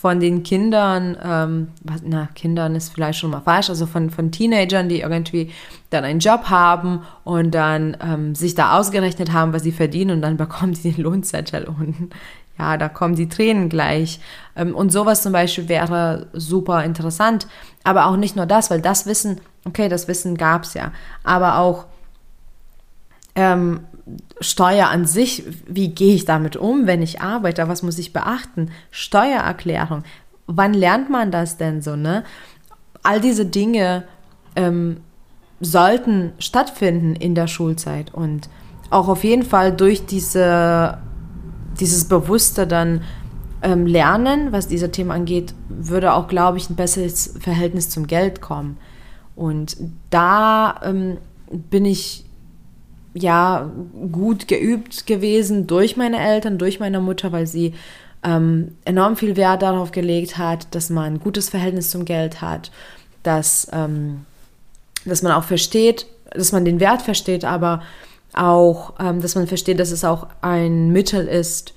von 0.06 0.20
den 0.20 0.44
Kindern, 0.44 1.18
ähm, 1.20 1.70
na, 2.04 2.30
Kindern 2.36 2.76
ist 2.76 2.94
vielleicht 2.94 3.18
schon 3.18 3.32
mal 3.32 3.42
falsch, 3.42 3.72
also 3.72 3.88
von, 3.88 4.12
von 4.12 4.32
Teenagern, 4.32 4.88
die 4.88 5.00
irgendwie 5.00 5.50
dann 5.90 6.04
einen 6.04 6.20
Job 6.20 6.44
haben 6.52 7.02
und 7.24 7.56
dann 7.56 7.98
ähm, 8.00 8.36
sich 8.36 8.54
da 8.54 8.78
ausgerechnet 8.78 9.34
haben, 9.34 9.52
was 9.52 9.64
sie 9.64 9.72
verdienen 9.72 10.12
und 10.12 10.22
dann 10.22 10.38
bekommen 10.46 10.76
sie 10.76 10.92
den 10.92 11.04
Lohnzettel 11.04 11.64
und 11.64 12.12
ja, 12.60 12.78
da 12.78 12.88
kommen 12.88 13.16
die 13.16 13.30
Tränen 13.30 13.68
gleich. 13.68 14.20
Ähm, 14.56 14.76
und 14.76 14.92
sowas 14.92 15.24
zum 15.24 15.34
Beispiel 15.34 15.70
wäre 15.70 16.28
super 16.34 16.84
interessant. 16.84 17.48
Aber 17.84 18.06
auch 18.06 18.16
nicht 18.16 18.36
nur 18.36 18.46
das, 18.46 18.70
weil 18.70 18.82
das 18.82 19.08
Wissen, 19.08 19.42
okay, 19.66 19.90
das 19.90 20.08
Wissen 20.08 20.38
gab 20.38 20.66
es 20.66 20.76
ja, 20.76 20.92
aber 21.24 21.58
auch 21.58 21.86
ähm, 23.34 23.80
Steuer 24.40 24.90
an 24.90 25.06
sich, 25.06 25.44
wie 25.68 25.90
gehe 25.90 26.14
ich 26.14 26.26
damit 26.26 26.58
um, 26.58 26.86
wenn 26.86 27.02
ich 27.02 27.22
arbeite, 27.22 27.68
was 27.68 27.82
muss 27.84 27.98
ich 27.98 28.14
beachten? 28.14 28.70
Steuererklärung, 28.92 30.04
wann 30.48 30.74
lernt 30.74 31.10
man 31.10 31.32
das 31.32 31.58
denn 31.58 31.82
so, 31.82 31.96
ne? 31.96 32.24
All 33.02 33.20
diese 33.20 33.46
Dinge 33.46 34.04
ähm, 34.56 34.98
sollten 35.60 36.34
stattfinden 36.40 37.16
in 37.16 37.36
der 37.36 37.48
Schulzeit 37.48 38.14
und 38.14 38.50
auch 38.90 39.08
auf 39.08 39.24
jeden 39.24 39.44
Fall 39.44 39.72
durch 39.72 40.06
diese 40.06 41.00
dieses 41.80 42.06
bewusste 42.06 42.68
dann 42.68 43.02
ähm, 43.62 43.86
Lernen, 43.86 44.52
was 44.52 44.68
dieser 44.68 44.92
Thema 44.92 45.14
angeht, 45.14 45.54
würde 45.70 46.14
auch, 46.14 46.28
glaube 46.28 46.58
ich, 46.58 46.70
ein 46.70 46.76
besseres 46.76 47.36
Verhältnis 47.40 47.90
zum 47.90 48.08
Geld 48.08 48.42
kommen. 48.42 48.78
Und 49.36 49.78
da 50.10 50.80
ähm, 50.84 51.18
bin 51.52 51.86
ich 51.86 52.25
ja 53.16 53.72
gut 54.12 54.48
geübt 54.48 55.08
gewesen 55.08 55.68
durch 55.68 55.98
meine 55.98 56.20
Eltern, 56.20 56.58
durch 56.58 56.80
meine 56.80 57.00
Mutter, 57.00 57.32
weil 57.32 57.48
sie 57.48 57.74
ähm, 58.24 58.76
enorm 58.84 59.16
viel 59.16 59.38
Wert 59.38 59.62
darauf 59.62 59.92
gelegt 59.92 60.38
hat, 60.38 60.74
dass 60.76 60.90
man 60.90 61.06
ein 61.06 61.20
gutes 61.20 61.50
Verhältnis 61.50 61.90
zum 61.90 62.06
Geld 62.06 62.42
hat, 62.42 62.72
dass, 63.24 63.68
ähm, 63.72 64.26
dass 65.06 65.22
man 65.22 65.32
auch 65.32 65.46
versteht, 65.46 66.08
dass 66.32 66.52
man 66.52 66.66
den 66.66 66.80
Wert 66.80 67.02
versteht, 67.02 67.46
aber 67.46 67.82
auch, 68.34 68.94
ähm, 69.00 69.22
dass 69.22 69.36
man 69.36 69.48
versteht, 69.48 69.80
dass 69.80 69.92
es 69.92 70.04
auch 70.04 70.28
ein 70.42 70.92
Mittel 70.92 71.26
ist 71.26 71.74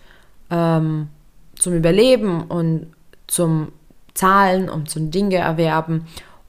ähm, 0.50 1.09
zum 1.57 1.75
Überleben 1.75 2.42
und 2.42 2.88
zum 3.28 3.68
Zahlen, 4.14 4.68
um 4.68 4.87
zum 4.87 5.12
Dinge 5.12 5.37
erwerben 5.37 6.07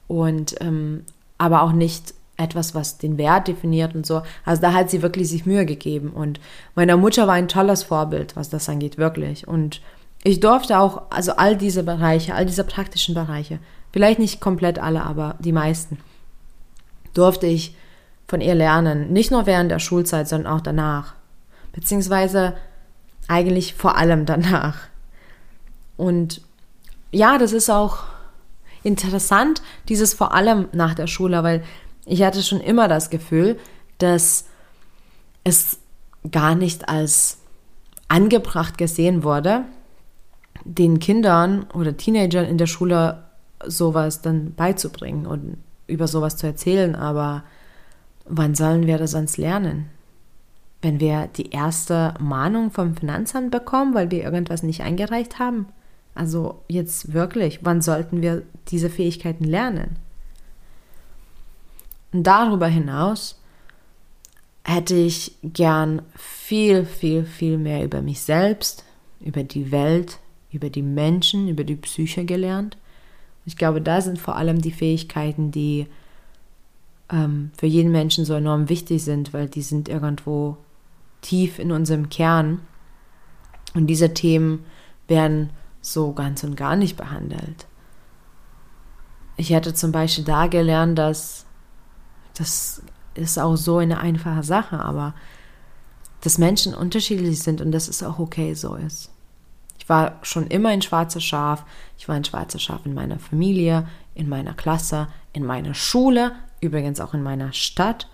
und 0.07 0.55
ähm, 0.61 1.03
aber 1.37 1.61
auch 1.61 1.73
nicht 1.73 2.13
etwas, 2.39 2.73
was 2.73 2.97
den 2.97 3.17
Wert 3.17 3.47
definiert 3.47 3.95
und 3.95 4.05
so. 4.05 4.21
Also 4.45 4.61
da 4.61 4.73
hat 4.73 4.89
sie 4.89 5.01
wirklich 5.01 5.29
sich 5.29 5.45
Mühe 5.45 5.65
gegeben 5.65 6.11
und 6.11 6.39
meine 6.75 6.97
Mutter 6.97 7.27
war 7.27 7.35
ein 7.35 7.47
tolles 7.47 7.83
Vorbild, 7.83 8.35
was 8.35 8.49
das 8.49 8.69
angeht, 8.69 8.97
wirklich. 8.97 9.47
Und 9.47 9.81
ich 10.23 10.39
durfte 10.39 10.79
auch, 10.79 11.03
also 11.09 11.33
all 11.33 11.55
diese 11.55 11.83
Bereiche, 11.83 12.35
all 12.35 12.45
diese 12.45 12.63
praktischen 12.63 13.15
Bereiche, 13.15 13.59
vielleicht 13.91 14.19
nicht 14.19 14.41
komplett 14.41 14.79
alle, 14.79 15.03
aber 15.03 15.35
die 15.39 15.51
meisten, 15.51 15.97
durfte 17.13 17.47
ich 17.47 17.75
von 18.27 18.41
ihr 18.41 18.55
lernen. 18.55 19.11
Nicht 19.11 19.31
nur 19.31 19.45
während 19.45 19.71
der 19.71 19.79
Schulzeit, 19.79 20.27
sondern 20.27 20.53
auch 20.53 20.61
danach. 20.61 21.15
Beziehungsweise 21.73 22.55
eigentlich 23.27 23.73
vor 23.73 23.97
allem 23.97 24.25
danach. 24.25 24.77
Und 25.97 26.41
ja, 27.11 27.37
das 27.37 27.51
ist 27.51 27.69
auch 27.69 28.03
interessant, 28.83 29.61
dieses 29.87 30.13
vor 30.13 30.33
allem 30.33 30.69
nach 30.71 30.93
der 30.93 31.07
Schule, 31.07 31.43
weil 31.43 31.63
ich 32.09 32.23
hatte 32.23 32.41
schon 32.41 32.59
immer 32.59 32.87
das 32.87 33.09
Gefühl, 33.09 33.57
dass 33.99 34.45
es 35.43 35.77
gar 36.31 36.55
nicht 36.55 36.89
als 36.89 37.37
angebracht 38.07 38.77
gesehen 38.77 39.23
wurde, 39.23 39.63
den 40.65 40.99
Kindern 40.99 41.65
oder 41.73 41.95
Teenagern 41.95 42.45
in 42.45 42.57
der 42.57 42.65
Schule 42.65 43.23
sowas 43.65 44.21
dann 44.21 44.53
beizubringen 44.55 45.25
und 45.25 45.57
über 45.87 46.07
sowas 46.07 46.37
zu 46.37 46.47
erzählen, 46.47 46.95
aber 46.95 47.43
wann 48.25 48.55
sollen 48.55 48.87
wir 48.87 48.97
das 48.97 49.11
sonst 49.11 49.37
lernen? 49.37 49.89
Wenn 50.81 50.99
wir 50.99 51.27
die 51.27 51.51
erste 51.51 52.13
Mahnung 52.19 52.71
vom 52.71 52.95
Finanzamt 52.95 53.51
bekommen, 53.51 53.93
weil 53.93 54.11
wir 54.11 54.23
irgendwas 54.23 54.63
nicht 54.63 54.81
eingereicht 54.81 55.39
haben? 55.39 55.67
Also 56.15 56.61
jetzt 56.67 57.13
wirklich, 57.13 57.59
wann 57.63 57.81
sollten 57.81 58.21
wir 58.21 58.43
diese 58.69 58.89
Fähigkeiten 58.89 59.43
lernen? 59.43 59.97
Und 62.11 62.23
darüber 62.23 62.67
hinaus 62.67 63.39
hätte 64.63 64.95
ich 64.95 65.35
gern 65.43 66.01
viel, 66.15 66.85
viel, 66.85 67.23
viel 67.25 67.57
mehr 67.57 67.83
über 67.83 68.01
mich 68.01 68.21
selbst, 68.21 68.83
über 69.19 69.43
die 69.43 69.71
Welt, 69.71 70.19
über 70.51 70.69
die 70.69 70.81
Menschen, 70.81 71.47
über 71.47 71.63
die 71.63 71.75
Psyche 71.75 72.25
gelernt. 72.25 72.77
Ich 73.45 73.57
glaube, 73.57 73.81
da 73.81 74.01
sind 74.01 74.19
vor 74.19 74.35
allem 74.35 74.61
die 74.61 74.71
Fähigkeiten, 74.71 75.51
die 75.51 75.87
ähm, 77.11 77.51
für 77.57 77.65
jeden 77.65 77.91
Menschen 77.91 78.25
so 78.25 78.33
enorm 78.33 78.69
wichtig 78.69 79.03
sind, 79.03 79.33
weil 79.33 79.47
die 79.47 79.61
sind 79.61 79.89
irgendwo 79.89 80.57
tief 81.21 81.59
in 81.59 81.71
unserem 81.71 82.09
Kern. 82.09 82.59
Und 83.73 83.87
diese 83.87 84.13
Themen 84.13 84.65
werden 85.07 85.51
so 85.81 86.13
ganz 86.13 86.43
und 86.43 86.55
gar 86.55 86.75
nicht 86.75 86.97
behandelt. 86.97 87.67
Ich 89.37 89.51
hätte 89.51 89.73
zum 89.73 89.91
Beispiel 89.91 90.25
da 90.25 90.47
gelernt, 90.47 90.97
dass 90.97 91.45
das 92.39 92.81
ist 93.13 93.37
auch 93.37 93.55
so 93.55 93.77
eine 93.77 93.99
einfache 93.99 94.43
Sache, 94.43 94.79
aber 94.79 95.13
dass 96.21 96.37
Menschen 96.37 96.73
unterschiedlich 96.73 97.39
sind 97.39 97.61
und 97.61 97.71
dass 97.71 97.87
es 97.87 98.01
auch 98.03 98.19
okay 98.19 98.53
so 98.53 98.75
ist. 98.75 99.09
Ich 99.77 99.87
war 99.87 100.19
schon 100.21 100.47
immer 100.47 100.69
ein 100.69 100.81
schwarzer 100.81 101.21
Schaf. 101.21 101.65
Ich 101.97 102.07
war 102.07 102.15
ein 102.15 102.25
schwarzer 102.25 102.59
Schaf 102.59 102.85
in 102.85 102.93
meiner 102.93 103.19
Familie, 103.19 103.87
in 104.15 104.29
meiner 104.29 104.53
Klasse, 104.53 105.07
in 105.33 105.45
meiner 105.45 105.73
Schule, 105.73 106.33
übrigens 106.61 106.99
auch 106.99 107.13
in 107.13 107.23
meiner 107.23 107.53
Stadt. 107.53 108.07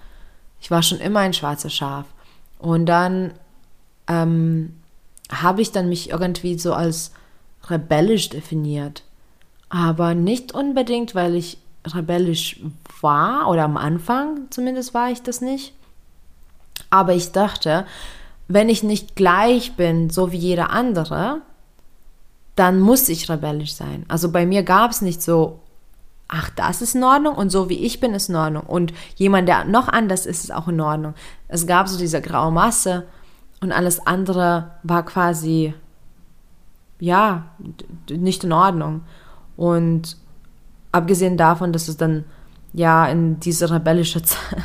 Ich 0.59 0.71
war 0.71 0.83
schon 0.83 0.99
immer 0.99 1.19
ein 1.21 1.33
schwarzer 1.33 1.69
Schaf. 1.69 2.05
Und 2.59 2.85
dann 2.85 3.33
ähm, 4.07 4.75
habe 5.31 5.61
ich 5.61 5.71
dann 5.71 5.89
mich 5.89 6.09
irgendwie 6.09 6.57
so 6.57 6.73
als 6.73 7.11
rebellisch 7.69 8.29
definiert. 8.29 9.03
Aber 9.69 10.13
nicht 10.13 10.53
unbedingt, 10.53 11.15
weil 11.15 11.35
ich 11.35 11.57
rebellisch 11.93 12.61
war 13.01 13.49
oder 13.49 13.63
am 13.63 13.77
Anfang 13.77 14.47
zumindest 14.49 14.93
war 14.93 15.11
ich 15.11 15.21
das 15.21 15.41
nicht. 15.41 15.73
Aber 16.89 17.13
ich 17.13 17.31
dachte, 17.31 17.85
wenn 18.47 18.69
ich 18.69 18.83
nicht 18.83 19.15
gleich 19.15 19.75
bin, 19.75 20.09
so 20.09 20.31
wie 20.31 20.37
jeder 20.37 20.69
andere, 20.69 21.41
dann 22.55 22.79
muss 22.79 23.09
ich 23.09 23.29
rebellisch 23.29 23.73
sein. 23.73 24.05
Also 24.07 24.31
bei 24.31 24.45
mir 24.45 24.63
gab 24.63 24.91
es 24.91 25.01
nicht 25.01 25.21
so 25.21 25.59
ach, 26.27 26.49
das 26.55 26.81
ist 26.81 26.95
in 26.95 27.03
Ordnung 27.03 27.35
und 27.35 27.49
so 27.49 27.69
wie 27.69 27.85
ich 27.85 27.99
bin, 27.99 28.13
ist 28.13 28.29
in 28.29 28.35
Ordnung. 28.35 28.63
Und 28.63 28.93
jemand, 29.15 29.47
der 29.47 29.65
noch 29.65 29.87
anders 29.87 30.25
ist, 30.25 30.43
ist 30.43 30.53
auch 30.53 30.67
in 30.67 30.81
Ordnung. 30.81 31.13
Es 31.47 31.67
gab 31.67 31.87
so 31.87 31.97
diese 31.97 32.21
graue 32.21 32.51
Masse 32.51 33.05
und 33.61 33.71
alles 33.71 34.05
andere 34.05 34.71
war 34.83 35.05
quasi, 35.05 35.73
ja, 36.99 37.45
nicht 38.09 38.43
in 38.43 38.51
Ordnung. 38.51 39.01
Und 39.55 40.17
abgesehen 40.95 41.35
davon, 41.35 41.73
dass 41.73 41.87
es 41.87 41.97
dann 41.97 42.23
ja 42.73 43.05
in 43.07 43.39
diese 43.39 43.69
rebellische 43.69 44.21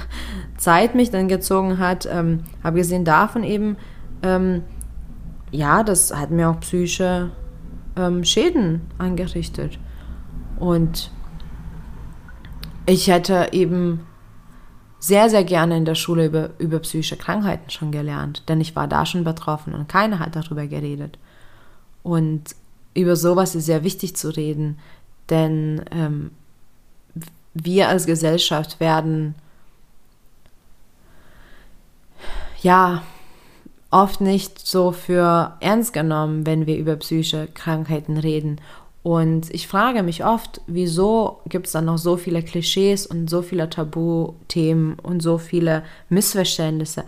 Zeit 0.57 0.95
mich 0.95 1.11
dann 1.11 1.29
gezogen 1.29 1.79
hat, 1.79 2.09
ähm, 2.11 2.45
abgesehen 2.63 3.05
davon 3.05 3.43
eben, 3.43 3.77
ähm, 4.23 4.63
ja, 5.51 5.83
das 5.83 6.15
hat 6.15 6.31
mir 6.31 6.49
auch 6.49 6.61
psychische 6.61 7.33
ähm, 7.97 8.25
Schäden 8.25 8.83
angerichtet. 8.99 9.79
Und 10.59 11.11
ich 12.87 13.09
hätte 13.09 13.49
eben 13.53 14.07
sehr, 15.01 15.31
sehr 15.31 15.45
gerne 15.45 15.77
in 15.77 15.85
der 15.85 15.95
Schule 15.95 16.27
über, 16.27 16.51
über 16.59 16.79
psychische 16.81 17.17
Krankheiten 17.17 17.71
schon 17.71 17.91
gelernt, 17.91 18.49
denn 18.49 18.61
ich 18.61 18.77
war 18.77 18.87
da 18.87 19.07
schon 19.07 19.25
betroffen 19.25 19.75
und 19.75 19.89
keiner 19.89 20.21
hat 20.21 20.37
darüber 20.37 20.67
geredet. 20.67 21.19
Und 22.03 22.55
über 22.95 23.17
sowas 23.17 23.55
ist 23.55 23.67
sehr 23.67 23.83
wichtig 23.83 24.15
zu 24.15 24.29
reden, 24.29 24.79
denn 25.31 25.85
ähm, 25.91 26.31
wir 27.55 27.89
als 27.89 28.07
Gesellschaft 28.07 28.81
werden 28.81 29.35
ja 32.63 33.03
oft 33.91 34.21
nicht 34.21 34.59
so 34.59 34.93
für 34.93 35.57
ernst 35.61 35.93
genommen, 35.93 36.47
wenn 36.47 36.67
wir 36.67 36.77
über 36.77 36.97
psychische 36.97 37.49
Krankheiten 37.53 38.17
reden. 38.17 38.61
Und 39.03 39.53
ich 39.55 39.67
frage 39.67 40.03
mich 40.03 40.25
oft, 40.25 40.61
wieso 40.67 41.41
gibt 41.49 41.67
es 41.67 41.73
dann 41.73 41.87
noch 41.87 41.99
so 41.99 42.17
viele 42.17 42.43
Klischees 42.43 43.07
und 43.07 43.31
so 43.31 43.41
viele 43.41 43.71
Tabuthemen 43.71 44.99
und 44.99 45.23
so 45.23 45.39
viele 45.39 45.83
Missverständnisse. 46.11 47.05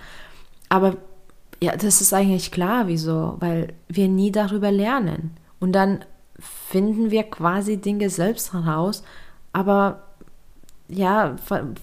Aber 0.70 0.96
ja, 1.62 1.76
das 1.76 2.00
ist 2.00 2.14
eigentlich 2.14 2.50
klar, 2.50 2.88
wieso, 2.88 3.36
weil 3.40 3.74
wir 3.88 4.08
nie 4.08 4.32
darüber 4.32 4.72
lernen. 4.72 5.36
Und 5.60 5.72
dann 5.72 6.04
finden 6.42 7.10
wir 7.10 7.22
quasi 7.24 7.76
Dinge 7.76 8.10
selbst 8.10 8.52
heraus, 8.52 9.02
aber 9.52 10.02
ja, 10.88 11.36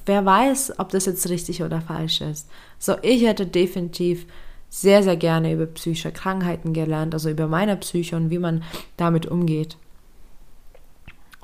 wer 0.06 0.26
weiß, 0.26 0.74
ob 0.78 0.90
das 0.90 1.06
jetzt 1.06 1.30
richtig 1.30 1.64
oder 1.64 1.82
falsch 1.82 2.22
ist. 2.22 2.48
So, 2.78 2.96
ich 3.02 3.26
hätte 3.26 3.48
definitiv 3.48 4.26
sehr, 4.70 5.02
sehr 5.02 5.18
gerne 5.18 5.54
über 5.54 5.66
psychische 5.66 6.12
Krankheiten 6.12 6.74
gelernt, 6.74 7.14
also 7.16 7.30
über 7.30 7.48
meine 7.48 7.76
Psyche 7.78 8.16
und 8.16 8.30
wie 8.30 8.38
man 8.38 8.64
damit 8.98 9.26
umgeht. 9.26 9.78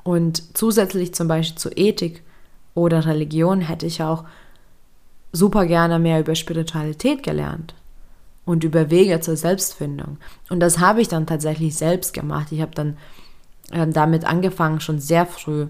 Und 0.04 0.56
zusätzlich 0.56 1.12
zum 1.14 1.26
Beispiel 1.26 1.58
zu 1.58 1.70
Ethik 1.70 2.22
oder 2.74 3.04
Religion 3.04 3.62
hätte 3.62 3.86
ich 3.86 4.02
auch 4.02 4.24
super 5.32 5.66
gerne 5.66 5.98
mehr 5.98 6.20
über 6.20 6.36
Spiritualität 6.36 7.24
gelernt 7.24 7.74
und 8.46 8.64
über 8.64 8.90
Wege 8.90 9.20
zur 9.20 9.36
Selbstfindung. 9.36 10.16
Und 10.48 10.60
das 10.60 10.78
habe 10.78 11.02
ich 11.02 11.08
dann 11.08 11.26
tatsächlich 11.26 11.76
selbst 11.76 12.14
gemacht. 12.14 12.52
Ich 12.52 12.62
habe 12.62 12.74
dann 12.74 12.96
äh, 13.72 13.86
damit 13.86 14.24
angefangen, 14.24 14.80
schon 14.80 15.00
sehr 15.00 15.26
früh. 15.26 15.66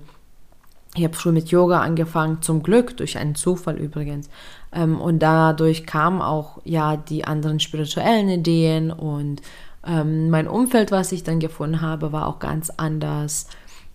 Ich 0.94 1.02
habe 1.02 1.14
früh 1.14 1.32
mit 1.32 1.48
Yoga 1.48 1.80
angefangen, 1.80 2.42
zum 2.42 2.62
Glück, 2.62 2.96
durch 2.96 3.18
einen 3.18 3.34
Zufall 3.34 3.76
übrigens. 3.76 4.30
Ähm, 4.72 5.00
und 5.00 5.18
dadurch 5.18 5.86
kamen 5.86 6.22
auch 6.22 6.60
ja 6.64 6.96
die 6.96 7.24
anderen 7.24 7.58
spirituellen 7.58 8.28
Ideen 8.28 8.92
und 8.92 9.42
ähm, 9.86 10.30
mein 10.30 10.48
Umfeld, 10.48 10.90
was 10.90 11.12
ich 11.12 11.22
dann 11.22 11.40
gefunden 11.40 11.80
habe, 11.80 12.12
war 12.12 12.26
auch 12.26 12.38
ganz 12.38 12.70
anders. 12.76 13.46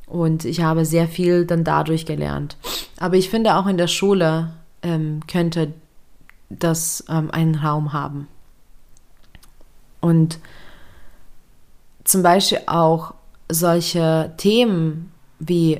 Und 0.07 0.45
ich 0.45 0.61
habe 0.61 0.85
sehr 0.85 1.07
viel 1.07 1.45
dann 1.45 1.63
dadurch 1.63 2.05
gelernt. 2.05 2.57
Aber 2.99 3.15
ich 3.15 3.29
finde 3.29 3.55
auch 3.55 3.67
in 3.67 3.77
der 3.77 3.87
Schule 3.87 4.51
ähm, 4.81 5.21
könnte 5.27 5.73
das 6.49 7.05
ähm, 7.09 7.29
einen 7.31 7.55
Raum 7.55 7.93
haben. 7.93 8.27
Und 10.01 10.39
zum 12.03 12.23
Beispiel 12.23 12.61
auch 12.67 13.13
solche 13.49 14.33
Themen 14.37 15.11
wie 15.39 15.79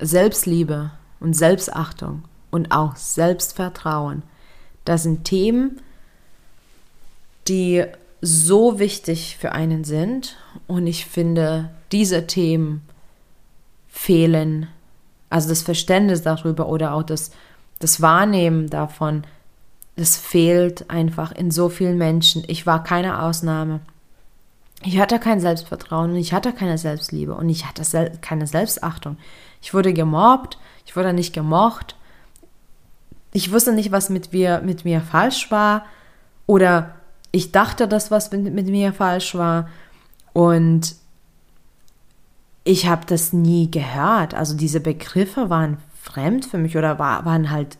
Selbstliebe 0.00 0.90
und 1.20 1.34
Selbstachtung 1.34 2.24
und 2.50 2.72
auch 2.72 2.96
Selbstvertrauen, 2.96 4.22
das 4.84 5.04
sind 5.04 5.24
Themen, 5.24 5.80
die 7.48 7.84
so 8.20 8.78
wichtig 8.78 9.36
für 9.38 9.52
einen 9.52 9.84
sind. 9.84 10.36
Und 10.66 10.86
ich 10.86 11.06
finde, 11.06 11.70
diese 11.92 12.26
Themen 12.26 12.82
fehlen. 13.88 14.68
Also 15.30 15.48
das 15.48 15.62
Verständnis 15.62 16.22
darüber 16.22 16.68
oder 16.68 16.94
auch 16.94 17.02
das, 17.02 17.32
das 17.78 18.00
Wahrnehmen 18.00 18.68
davon, 18.70 19.24
das 19.96 20.16
fehlt 20.16 20.90
einfach 20.90 21.32
in 21.32 21.50
so 21.50 21.68
vielen 21.68 21.98
Menschen. 21.98 22.42
Ich 22.48 22.66
war 22.66 22.82
keine 22.82 23.22
Ausnahme. 23.22 23.80
Ich 24.82 24.98
hatte 24.98 25.18
kein 25.18 25.40
Selbstvertrauen 25.40 26.10
und 26.10 26.16
ich 26.16 26.32
hatte 26.32 26.52
keine 26.52 26.78
Selbstliebe 26.78 27.34
und 27.34 27.48
ich 27.48 27.66
hatte 27.66 27.84
sel 27.84 28.12
keine 28.20 28.46
Selbstachtung. 28.46 29.16
Ich 29.62 29.72
wurde 29.72 29.92
gemobbt, 29.92 30.58
ich 30.84 30.94
wurde 30.94 31.12
nicht 31.12 31.32
gemocht. 31.32 31.96
Ich 33.32 33.50
wusste 33.50 33.72
nicht, 33.72 33.92
was 33.92 34.10
mit 34.10 34.32
mir, 34.32 34.60
mit 34.62 34.84
mir 34.84 35.00
falsch 35.00 35.50
war 35.50 35.84
oder 36.46 36.94
ich 37.32 37.50
dachte, 37.50 37.88
dass 37.88 38.10
was 38.10 38.30
mit, 38.30 38.52
mit 38.52 38.66
mir 38.66 38.92
falsch 38.92 39.34
war. 39.34 39.68
Und 40.32 40.94
ich 42.62 42.86
habe 42.86 43.06
das 43.06 43.32
nie 43.32 43.70
gehört. 43.70 44.34
Also 44.34 44.56
diese 44.56 44.80
Begriffe 44.80 45.50
waren 45.50 45.78
fremd 46.00 46.44
für 46.44 46.58
mich 46.58 46.76
oder 46.76 46.98
war, 46.98 47.24
waren 47.24 47.50
halt 47.50 47.78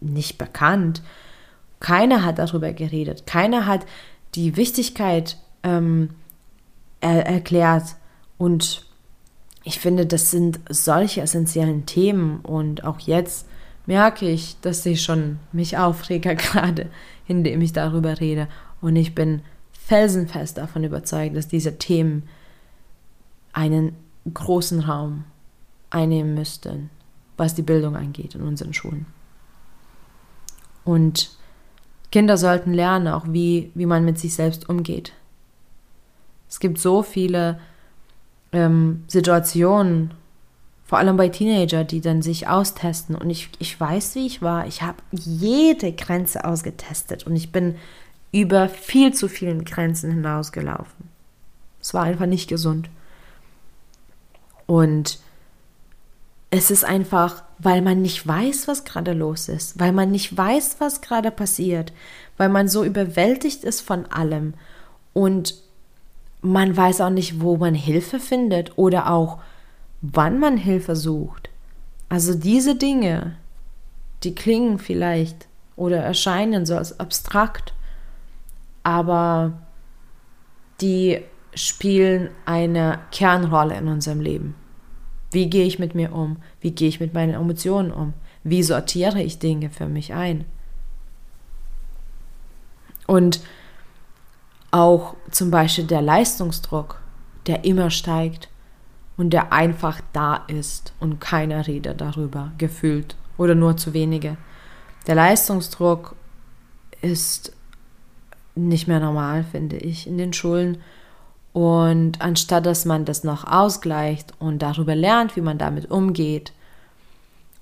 nicht 0.00 0.38
bekannt. 0.38 1.02
Keiner 1.80 2.24
hat 2.24 2.38
darüber 2.38 2.72
geredet. 2.72 3.26
Keiner 3.26 3.66
hat 3.66 3.86
die 4.34 4.56
Wichtigkeit 4.56 5.36
ähm, 5.62 6.10
er 7.00 7.26
erklärt. 7.26 7.96
Und 8.38 8.86
ich 9.64 9.78
finde, 9.78 10.06
das 10.06 10.30
sind 10.30 10.60
solche 10.68 11.22
essentiellen 11.22 11.86
Themen. 11.86 12.40
Und 12.40 12.84
auch 12.84 13.00
jetzt 13.00 13.46
merke 13.86 14.28
ich, 14.28 14.60
dass 14.60 14.84
ich 14.86 15.02
schon 15.02 15.38
mich 15.52 15.78
aufrege, 15.78 16.34
gerade 16.36 16.90
indem 17.26 17.60
ich 17.60 17.72
darüber 17.72 18.20
rede. 18.20 18.48
Und 18.80 18.96
ich 18.96 19.14
bin 19.14 19.42
felsenfest 19.72 20.58
davon 20.58 20.84
überzeugt, 20.84 21.36
dass 21.36 21.48
diese 21.48 21.78
Themen 21.78 22.28
einen 23.52 23.96
großen 24.32 24.80
Raum 24.80 25.24
einnehmen 25.90 26.34
müssten, 26.34 26.90
was 27.36 27.54
die 27.54 27.62
Bildung 27.62 27.96
angeht 27.96 28.34
in 28.34 28.42
unseren 28.42 28.74
Schulen. 28.74 29.06
Und 30.84 31.35
Kinder 32.16 32.38
sollten 32.38 32.72
lernen, 32.72 33.08
auch 33.08 33.26
wie, 33.28 33.70
wie 33.74 33.84
man 33.84 34.02
mit 34.02 34.18
sich 34.18 34.32
selbst 34.32 34.70
umgeht. 34.70 35.12
Es 36.48 36.60
gibt 36.60 36.78
so 36.78 37.02
viele 37.02 37.60
ähm, 38.52 39.04
Situationen, 39.06 40.14
vor 40.86 40.96
allem 40.96 41.18
bei 41.18 41.28
Teenager, 41.28 41.84
die 41.84 42.00
dann 42.00 42.22
sich 42.22 42.48
austesten. 42.48 43.16
Und 43.16 43.28
ich, 43.28 43.50
ich 43.58 43.78
weiß, 43.78 44.14
wie 44.14 44.24
ich 44.24 44.40
war. 44.40 44.66
Ich 44.66 44.80
habe 44.80 44.96
jede 45.12 45.92
Grenze 45.92 46.46
ausgetestet 46.46 47.26
und 47.26 47.36
ich 47.36 47.52
bin 47.52 47.76
über 48.32 48.70
viel 48.70 49.12
zu 49.12 49.28
vielen 49.28 49.66
Grenzen 49.66 50.10
hinausgelaufen. 50.10 51.10
Es 51.82 51.92
war 51.92 52.04
einfach 52.04 52.24
nicht 52.24 52.48
gesund. 52.48 52.88
Und 54.64 55.18
es 56.48 56.70
ist 56.70 56.86
einfach, 56.86 57.42
weil 57.58 57.82
man 57.82 58.02
nicht 58.02 58.26
weiß, 58.26 58.68
was 58.68 58.84
gerade 58.84 59.12
los 59.12 59.48
ist, 59.48 59.78
weil 59.78 59.92
man 59.92 60.10
nicht 60.10 60.36
weiß, 60.36 60.76
was 60.78 61.00
gerade 61.00 61.30
passiert, 61.30 61.92
weil 62.36 62.48
man 62.48 62.68
so 62.68 62.84
überwältigt 62.84 63.64
ist 63.64 63.80
von 63.80 64.06
allem 64.06 64.54
und 65.12 65.54
man 66.42 66.76
weiß 66.76 67.00
auch 67.00 67.10
nicht, 67.10 67.40
wo 67.40 67.56
man 67.56 67.74
Hilfe 67.74 68.20
findet 68.20 68.76
oder 68.76 69.10
auch 69.10 69.38
wann 70.02 70.38
man 70.38 70.56
Hilfe 70.56 70.94
sucht. 70.94 71.48
Also 72.08 72.34
diese 72.34 72.76
Dinge, 72.76 73.36
die 74.22 74.34
klingen 74.34 74.78
vielleicht 74.78 75.48
oder 75.76 75.98
erscheinen 75.98 76.66
so 76.66 76.76
als 76.76 77.00
abstrakt, 77.00 77.74
aber 78.82 79.52
die 80.80 81.22
spielen 81.54 82.30
eine 82.44 83.00
Kernrolle 83.10 83.76
in 83.76 83.88
unserem 83.88 84.20
Leben. 84.20 84.54
Wie 85.30 85.50
gehe 85.50 85.64
ich 85.64 85.78
mit 85.78 85.94
mir 85.94 86.12
um? 86.12 86.38
Wie 86.60 86.70
gehe 86.70 86.88
ich 86.88 87.00
mit 87.00 87.14
meinen 87.14 87.34
Emotionen 87.34 87.90
um? 87.90 88.14
Wie 88.44 88.62
sortiere 88.62 89.22
ich 89.22 89.38
Dinge 89.38 89.70
für 89.70 89.86
mich 89.86 90.14
ein? 90.14 90.44
Und 93.06 93.40
auch 94.70 95.16
zum 95.30 95.50
Beispiel 95.50 95.84
der 95.84 96.02
Leistungsdruck, 96.02 97.00
der 97.46 97.64
immer 97.64 97.90
steigt 97.90 98.48
und 99.16 99.30
der 99.30 99.52
einfach 99.52 100.00
da 100.12 100.44
ist 100.48 100.92
und 101.00 101.20
keiner 101.20 101.66
redet 101.66 102.00
darüber, 102.00 102.52
gefühlt 102.58 103.16
oder 103.38 103.54
nur 103.54 103.76
zu 103.76 103.94
wenige. 103.94 104.36
Der 105.06 105.14
Leistungsdruck 105.14 106.16
ist 107.00 107.52
nicht 108.54 108.88
mehr 108.88 109.00
normal, 109.00 109.44
finde 109.44 109.76
ich, 109.76 110.06
in 110.06 110.18
den 110.18 110.32
Schulen. 110.32 110.78
Und 111.56 112.20
anstatt 112.20 112.66
dass 112.66 112.84
man 112.84 113.06
das 113.06 113.24
noch 113.24 113.50
ausgleicht 113.50 114.34
und 114.38 114.60
darüber 114.60 114.94
lernt, 114.94 115.36
wie 115.36 115.40
man 115.40 115.56
damit 115.56 115.90
umgeht, 115.90 116.52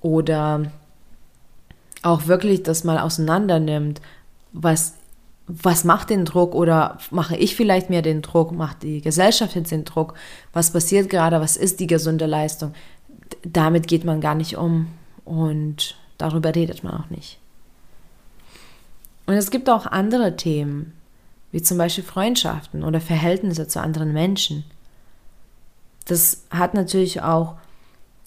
oder 0.01 0.73
auch 2.03 2.27
wirklich 2.27 2.65
das 2.65 2.83
mal 2.83 2.99
auseinander 2.99 3.61
nimmt, 3.61 4.01
was 4.53 4.95
was 5.47 5.85
macht 5.85 6.11
den 6.11 6.25
Druck 6.25 6.57
oder 6.57 6.99
mache 7.13 7.37
ich 7.37 7.55
vielleicht 7.55 7.89
mehr 7.89 8.03
den 8.03 8.21
Druck, 8.21 8.51
macht 8.51 8.83
die 8.83 9.01
Gesellschaft 9.01 9.55
jetzt 9.55 9.71
den 9.71 9.85
Druck, 9.85 10.15
was 10.53 10.73
passiert 10.73 11.09
gerade, 11.09 11.41
was 11.41 11.57
ist 11.57 11.79
die 11.79 11.87
gesunde 11.87 12.27
Leistung. 12.27 12.75
Damit 13.45 13.87
geht 13.87 14.05
man 14.05 14.21
gar 14.21 14.35
nicht 14.35 14.57
um 14.57 14.89
und 15.25 15.95
darüber 16.19 16.53
redet 16.53 16.83
man 16.83 16.95
auch 16.95 17.11
nicht. 17.11 17.39
Und 19.27 19.35
es 19.35 19.53
gibt 19.53 19.71
auch 19.71 19.87
andere 19.87 20.35
Themen, 20.35 20.94
wie 21.55 21.63
zum 21.63 21.79
Beispiel 21.79 22.03
Freundschaften 22.03 22.83
oder 22.83 23.01
Verhältnisse 23.01 23.69
zu 23.69 23.81
anderen 23.81 24.13
Menschen. 24.13 24.65
Das 26.05 26.43
hat 26.51 26.75
natürlich 26.75 27.23
auch 27.23 27.55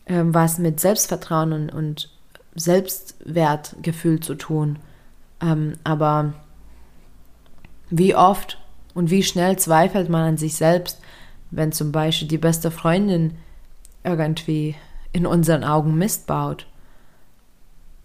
äh, 0.06 0.24
was 0.24 0.60
mit 0.60 0.80
Selbstvertrauen 0.80 1.52
und, 1.52 1.74
und 1.74 2.10
Selbstwertgefühl 2.56 4.22
zu 4.22 4.36
tun. 4.36 4.80
Ähm, 5.42 5.74
aber 5.84 6.36
wie 7.90 8.16
oft 8.16 8.60
und 8.94 9.12
wie 9.12 9.24
schnell 9.24 9.60
zweifelt 9.60 10.08
man 10.08 10.24
an 10.24 10.38
sich 10.38 10.56
selbst, 10.56 11.02
wenn 11.52 11.74
zum 11.74 11.92
Beispiel 11.92 12.30
die 12.30 12.38
beste 12.38 12.72
Freundin 12.72 13.36
irgendwie 14.06 14.76
in 15.12 15.26
unseren 15.26 15.66
Augen 15.66 15.98
Mist 15.98 16.28
baut? 16.28 16.66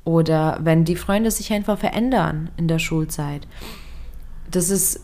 Oder 0.02 0.58
wenn 0.62 0.85
die 0.85 0.96
Freunde 0.96 1.30
sich 1.30 1.52
einfach 1.52 1.78
verändern 1.78 2.50
in 2.56 2.66
der 2.66 2.80
Schulzeit. 2.80 3.46
Das 4.50 4.68
ist, 4.68 5.00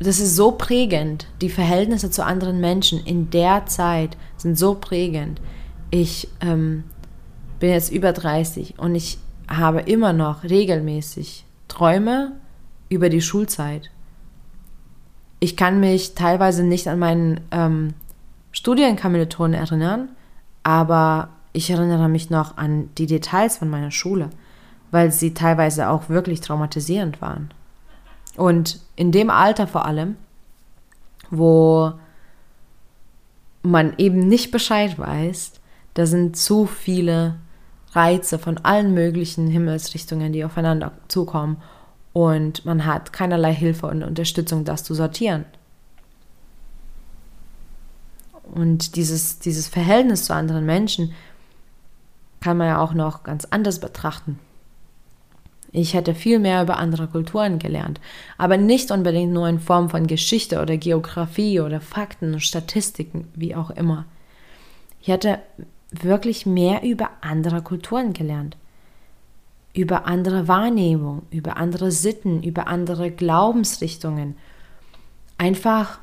das 0.00 0.20
ist 0.20 0.36
so 0.36 0.52
prägend. 0.52 1.26
Die 1.40 1.50
Verhältnisse 1.50 2.10
zu 2.10 2.24
anderen 2.24 2.60
Menschen 2.60 3.04
in 3.04 3.30
der 3.30 3.66
Zeit 3.66 4.16
sind 4.36 4.58
so 4.58 4.74
prägend. 4.74 5.40
Ich 5.90 6.28
ähm, 6.40 6.84
bin 7.60 7.70
jetzt 7.70 7.92
über 7.92 8.12
30 8.12 8.78
und 8.78 8.94
ich 8.94 9.18
habe 9.48 9.80
immer 9.80 10.12
noch 10.12 10.42
regelmäßig 10.42 11.44
Träume 11.68 12.32
über 12.88 13.08
die 13.08 13.22
Schulzeit. 13.22 13.90
Ich 15.40 15.56
kann 15.56 15.80
mich 15.80 16.14
teilweise 16.14 16.64
nicht 16.64 16.88
an 16.88 16.98
meinen 16.98 17.40
ähm, 17.50 17.94
Studienkommilitonen 18.52 19.54
erinnern, 19.54 20.08
aber 20.62 21.28
ich 21.52 21.70
erinnere 21.70 22.08
mich 22.08 22.30
noch 22.30 22.56
an 22.56 22.88
die 22.98 23.06
Details 23.06 23.58
von 23.58 23.68
meiner 23.68 23.90
Schule, 23.90 24.30
weil 24.90 25.12
sie 25.12 25.34
teilweise 25.34 25.88
auch 25.88 26.08
wirklich 26.08 26.40
traumatisierend 26.40 27.20
waren. 27.20 27.52
Und 28.36 28.80
in 28.96 29.12
dem 29.12 29.30
Alter 29.30 29.66
vor 29.66 29.86
allem, 29.86 30.16
wo 31.30 31.92
man 33.62 33.94
eben 33.98 34.18
nicht 34.18 34.50
Bescheid 34.50 34.98
weiß, 34.98 35.52
da 35.94 36.06
sind 36.06 36.36
zu 36.36 36.66
viele 36.66 37.36
Reize 37.92 38.38
von 38.38 38.58
allen 38.58 38.92
möglichen 38.92 39.46
Himmelsrichtungen, 39.48 40.32
die 40.32 40.44
aufeinander 40.44 40.92
zukommen 41.08 41.62
und 42.14 42.64
man 42.64 42.86
hat 42.86 43.12
keinerlei 43.12 43.52
Hilfe 43.52 43.88
und 43.88 44.04
Unterstützung, 44.04 44.64
das 44.64 44.84
zu 44.84 44.94
sortieren. 44.94 45.44
Und 48.44 48.94
dieses, 48.94 49.40
dieses 49.40 49.66
Verhältnis 49.66 50.26
zu 50.26 50.34
anderen 50.34 50.64
Menschen 50.64 51.12
kann 52.40 52.56
man 52.56 52.68
ja 52.68 52.78
auch 52.78 52.94
noch 52.94 53.24
ganz 53.24 53.46
anders 53.46 53.80
betrachten. 53.80 54.38
Ich 55.74 55.92
hätte 55.92 56.14
viel 56.14 56.38
mehr 56.38 56.62
über 56.62 56.78
andere 56.78 57.08
Kulturen 57.08 57.58
gelernt, 57.58 58.00
aber 58.38 58.56
nicht 58.56 58.90
unbedingt 58.90 59.32
nur 59.32 59.48
in 59.48 59.60
Form 59.60 59.90
von 59.90 60.06
Geschichte 60.06 60.62
oder 60.62 60.78
Geografie 60.78 61.60
oder 61.60 61.80
Fakten 61.80 62.32
und 62.32 62.40
Statistiken, 62.40 63.28
wie 63.34 63.54
auch 63.54 63.70
immer. 63.70 64.06
Ich 65.02 65.08
hätte 65.08 65.40
wirklich 65.90 66.46
mehr 66.46 66.82
über 66.82 67.10
andere 67.20 67.60
Kulturen 67.60 68.14
gelernt 68.14 68.56
über 69.74 70.06
andere 70.06 70.46
Wahrnehmung, 70.46 71.22
über 71.30 71.56
andere 71.56 71.90
Sitten, 71.90 72.42
über 72.42 72.68
andere 72.68 73.10
Glaubensrichtungen. 73.10 74.36
Einfach 75.36 75.98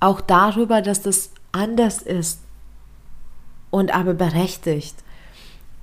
auch 0.00 0.20
darüber, 0.20 0.80
dass 0.80 1.02
das 1.02 1.32
anders 1.50 2.00
ist 2.00 2.40
und 3.70 3.92
aber 3.92 4.14
berechtigt, 4.14 4.94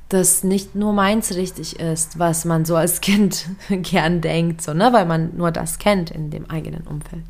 dass 0.10 0.44
nicht 0.44 0.76
nur 0.76 0.94
meins 0.94 1.36
richtig 1.36 1.80
ist, 1.80 2.20
was 2.20 2.46
man 2.46 2.66
so 2.66 2.76
als 2.76 3.02
Kind 3.02 3.48
gern 3.70 4.22
denkt, 4.22 4.62
so, 4.62 4.74
ne, 4.74 4.94
weil 4.94 5.06
man 5.06 5.36
nur 5.36 5.52
das 5.52 5.80
kennt 5.80 6.12
in 6.12 6.30
dem 6.30 6.50
eigenen 6.50 6.84
Umfeld. 6.84 7.26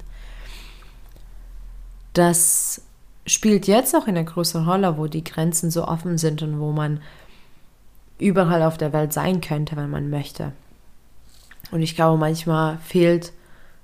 Das 2.13 2.81
spielt 3.25 3.67
jetzt 3.67 3.95
auch 3.95 4.07
eine 4.07 4.23
große 4.23 4.65
Rolle, 4.65 4.97
wo 4.97 5.07
die 5.07 5.23
Grenzen 5.23 5.71
so 5.71 5.87
offen 5.87 6.17
sind 6.17 6.41
und 6.41 6.59
wo 6.59 6.71
man 6.71 7.01
überall 8.19 8.63
auf 8.63 8.77
der 8.77 8.93
Welt 8.93 9.13
sein 9.13 9.41
könnte, 9.41 9.75
wenn 9.75 9.89
man 9.89 10.09
möchte. 10.09 10.51
Und 11.71 11.81
ich 11.81 11.95
glaube, 11.95 12.17
manchmal 12.17 12.77
fehlt 12.79 13.33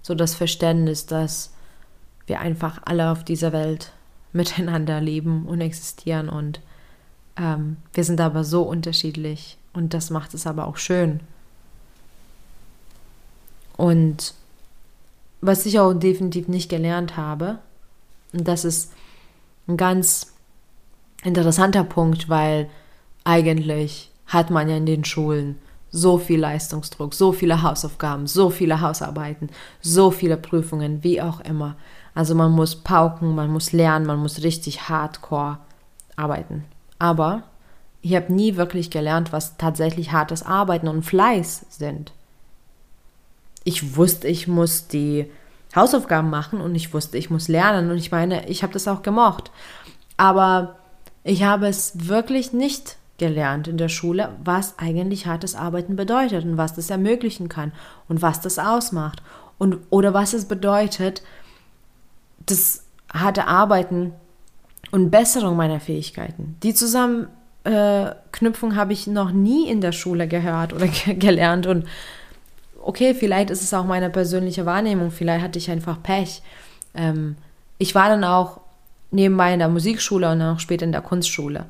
so 0.02 0.16
das 0.16 0.36
Verständnis, 0.36 1.06
dass 1.06 1.54
wir 2.28 2.40
einfach 2.40 2.82
alle 2.86 3.12
auf 3.12 3.24
dieser 3.24 3.52
Welt 3.52 3.92
miteinander 4.34 5.02
leben 5.02 5.46
und 5.46 5.62
existieren 5.62 6.30
und 6.30 6.62
ähm, 7.42 7.78
wir 7.94 8.04
sind 8.04 8.22
aber 8.22 8.44
so 8.44 8.62
unterschiedlich 8.62 9.58
und 9.74 9.94
das 9.94 10.12
macht 10.12 10.34
es 10.36 10.46
aber 10.46 10.68
auch 10.68 10.78
schön. 10.78 11.22
Und 13.78 14.36
was 15.42 15.66
ich 15.66 15.80
auch 15.80 15.94
definitiv 15.94 16.48
nicht 16.48 16.70
gelernt 16.70 17.18
habe, 17.18 17.58
und 18.32 18.48
das 18.48 18.64
ist 18.64 18.94
ein 19.68 19.76
ganz 19.76 20.34
interessanter 21.24 21.84
Punkt, 21.84 22.30
weil 22.30 22.70
eigentlich 23.24 24.12
hat 24.28 24.52
man 24.52 24.70
ja 24.70 24.78
in 24.78 24.86
den 24.86 25.04
Schulen 25.04 25.58
so 25.90 26.20
viel 26.20 26.40
Leistungsdruck, 26.40 27.14
so 27.14 27.32
viele 27.34 27.64
Hausaufgaben, 27.64 28.28
so 28.28 28.50
viele 28.52 28.82
Hausarbeiten, 28.82 29.50
so 29.82 30.12
viele 30.12 30.38
Prüfungen, 30.38 31.04
wie 31.04 31.22
auch 31.22 31.42
immer. 31.42 31.76
Also 32.14 32.36
man 32.36 32.52
muss 32.52 32.76
pauken, 32.76 33.36
man 33.36 33.50
muss 33.50 33.74
lernen, 33.74 34.06
man 34.06 34.20
muss 34.20 34.44
richtig 34.44 34.90
hardcore 34.90 35.58
arbeiten. 36.16 36.66
Aber 37.02 37.42
ich 38.04 38.14
habe 38.16 38.32
nie 38.32 38.58
wirklich 38.58 38.92
gelernt, 38.92 39.34
was 39.34 39.58
tatsächlich 39.58 40.12
hartes 40.12 40.44
Arbeiten 40.44 40.88
und 40.88 41.02
Fleiß 41.02 41.66
sind. 41.70 42.14
Ich 43.64 43.96
wusste, 43.96 44.28
ich 44.28 44.48
muss 44.48 44.88
die 44.88 45.26
Hausaufgaben 45.76 46.30
machen 46.30 46.62
und 46.62 46.76
ich 46.76 46.94
wusste, 46.94 47.18
ich 47.18 47.32
muss 47.32 47.48
lernen 47.48 47.90
und 47.90 47.98
ich 47.98 48.12
meine, 48.12 48.48
ich 48.48 48.62
habe 48.62 48.74
das 48.74 48.88
auch 48.88 49.02
gemocht. 49.02 49.50
Aber 50.16 50.76
ich 51.24 51.42
habe 51.42 51.68
es 51.68 52.08
wirklich 52.08 52.54
nicht 52.54 52.98
gelernt 53.18 53.68
in 53.68 53.78
der 53.78 53.90
Schule, 53.90 54.30
was 54.44 54.78
eigentlich 54.78 55.26
hartes 55.26 55.56
Arbeiten 55.56 55.96
bedeutet 55.96 56.46
und 56.46 56.58
was 56.58 56.76
das 56.76 56.92
ermöglichen 56.92 57.50
kann 57.50 57.72
und 58.10 58.22
was 58.22 58.42
das 58.42 58.60
ausmacht 58.60 59.24
und 59.58 59.80
oder 59.90 60.14
was 60.14 60.34
es 60.34 60.46
bedeutet, 60.46 61.24
das 62.46 62.84
harte 63.12 63.48
Arbeiten 63.48 64.14
und 64.92 65.10
Besserung 65.10 65.56
meiner 65.56 65.80
Fähigkeiten. 65.80 66.58
Die 66.64 66.74
Zusammenknüpfung 66.74 68.72
äh, 68.72 68.76
habe 68.76 68.94
ich 68.94 69.08
noch 69.08 69.32
nie 69.32 69.70
in 69.70 69.82
der 69.82 69.92
Schule 69.92 70.28
gehört 70.28 70.74
oder 70.74 70.88
gelernt 71.16 71.66
und 71.68 71.88
okay, 72.84 73.14
vielleicht 73.14 73.50
ist 73.50 73.62
es 73.62 73.74
auch 73.74 73.86
meine 73.86 74.10
persönliche 74.10 74.66
Wahrnehmung, 74.66 75.12
vielleicht 75.12 75.44
hatte 75.44 75.60
ich 75.60 75.70
einfach 75.70 76.02
Pech. 76.02 76.42
Ähm, 76.94 77.36
ich 77.78 77.96
war 77.96 78.10
dann 78.10 78.24
auch 78.24 78.62
nebenbei 79.12 79.54
in 79.54 79.60
der 79.60 79.70
Musikschule 79.70 80.32
und 80.32 80.40
dann 80.40 80.56
auch 80.56 80.60
später 80.60 80.86
in 80.86 80.92
der 80.92 81.02
Kunstschule. 81.02 81.66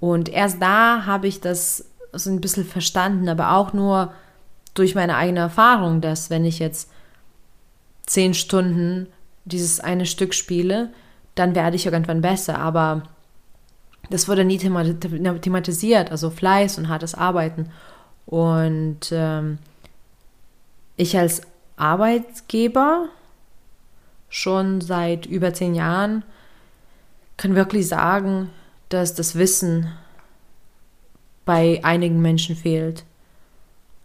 Und 0.00 0.28
erst 0.28 0.60
da 0.60 1.04
habe 1.06 1.28
ich 1.28 1.40
das 1.40 1.84
so 2.12 2.30
ein 2.30 2.40
bisschen 2.40 2.64
verstanden, 2.64 3.28
aber 3.28 3.52
auch 3.52 3.72
nur 3.72 4.12
durch 4.74 4.94
meine 4.94 5.16
eigene 5.16 5.40
Erfahrung, 5.40 6.00
dass 6.00 6.30
wenn 6.30 6.44
ich 6.44 6.58
jetzt 6.58 6.90
zehn 8.06 8.34
Stunden 8.34 9.06
dieses 9.44 9.80
eine 9.80 10.06
Stück 10.06 10.34
spiele, 10.34 10.90
dann 11.40 11.54
werde 11.54 11.76
ich 11.76 11.86
irgendwann 11.86 12.20
besser. 12.20 12.58
Aber 12.58 13.02
das 14.10 14.28
wurde 14.28 14.44
nie 14.44 14.58
thematisiert, 14.58 16.10
also 16.10 16.30
Fleiß 16.30 16.78
und 16.78 16.88
hartes 16.88 17.14
Arbeiten. 17.14 17.70
Und 18.26 19.10
ähm, 19.10 19.58
ich 20.96 21.16
als 21.16 21.42
Arbeitgeber 21.76 23.06
schon 24.28 24.80
seit 24.80 25.26
über 25.26 25.54
zehn 25.54 25.74
Jahren 25.74 26.22
kann 27.36 27.56
wirklich 27.56 27.88
sagen, 27.88 28.50
dass 28.90 29.14
das 29.14 29.36
Wissen 29.36 29.90
bei 31.46 31.80
einigen 31.82 32.20
Menschen 32.20 32.54
fehlt 32.54 33.04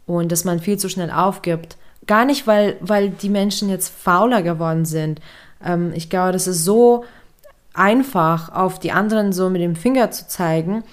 und 0.08 0.32
dass 0.32 0.46
man 0.46 0.60
viel 0.60 0.78
zu 0.78 0.88
schnell 0.88 1.12
aufgibt. 1.12 1.78
Gar 2.08 2.26
nicht, 2.26 2.48
weil, 2.48 2.78
weil 2.80 3.10
die 3.10 3.30
Menschen 3.30 3.70
jetzt 3.70 3.90
fauler 3.90 4.42
geworden 4.42 4.86
sind. 4.86 5.20
Ähm, 5.64 5.92
ich 5.94 6.10
glaube, 6.10 6.32
das 6.32 6.48
ist 6.48 6.64
so 6.64 7.04
einfach, 7.76 8.54
auf 8.54 8.80
die 8.80 8.92
anderen 8.92 9.34
so 9.34 9.50
mit 9.50 9.62
dem 9.62 9.76
Finger 9.76 10.12
zu 10.12 10.28
zeigen 10.28 10.84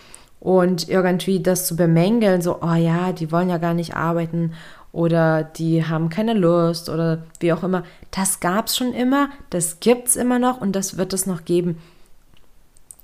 und 0.40 0.88
irgendwie 0.88 1.40
das 1.40 1.66
zu 1.66 1.76
bemängeln, 1.76 2.42
so, 2.42 2.58
oh 2.62 2.74
ja, 2.74 3.12
die 3.12 3.30
wollen 3.30 3.48
ja 3.48 3.58
gar 3.58 3.74
nicht 3.74 3.94
arbeiten 3.94 4.52
oder 4.92 5.42
die 5.42 5.86
haben 5.86 6.10
keine 6.10 6.34
Lust 6.34 6.88
oder 6.88 7.22
wie 7.40 7.52
auch 7.52 7.62
immer. 7.62 7.82
Das 8.10 8.40
gab 8.40 8.66
es 8.66 8.76
schon 8.76 8.92
immer, 8.92 9.30
das 9.50 9.80
gibt 9.80 10.08
es 10.08 10.16
immer 10.16 10.38
noch 10.38 10.60
und 10.60 10.72
das 10.76 10.96
wird 10.96 11.12
es 11.12 11.26
noch 11.26 11.44
geben. 11.44 11.78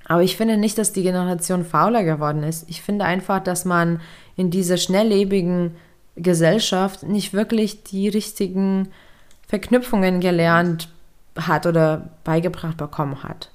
Aber 0.07 0.23
ich 0.23 0.37
finde 0.37 0.57
nicht, 0.57 0.79
dass 0.79 0.93
die 0.93 1.03
Generation 1.03 1.65
fauler 1.65 2.03
geworden 2.03 2.43
ist. 2.43 2.69
Ich 2.69 2.83
finde 2.83 3.05
einfach, 3.05 3.43
dass 3.43 3.65
man 3.65 4.01
in 4.37 4.51
dieser 4.51 4.79
schnelllebigen 4.79 5.77
Gesellschaft 6.17 7.03
nicht 7.03 7.35
wirklich 7.35 7.85
die 7.85 8.09
richtigen 8.09 8.89
Verknüpfungen 9.47 10.21
gelernt 10.21 10.89
hat 11.37 11.67
oder 11.67 12.11
beigebracht 12.25 12.77
bekommen 12.77 13.23
hat. 13.23 13.51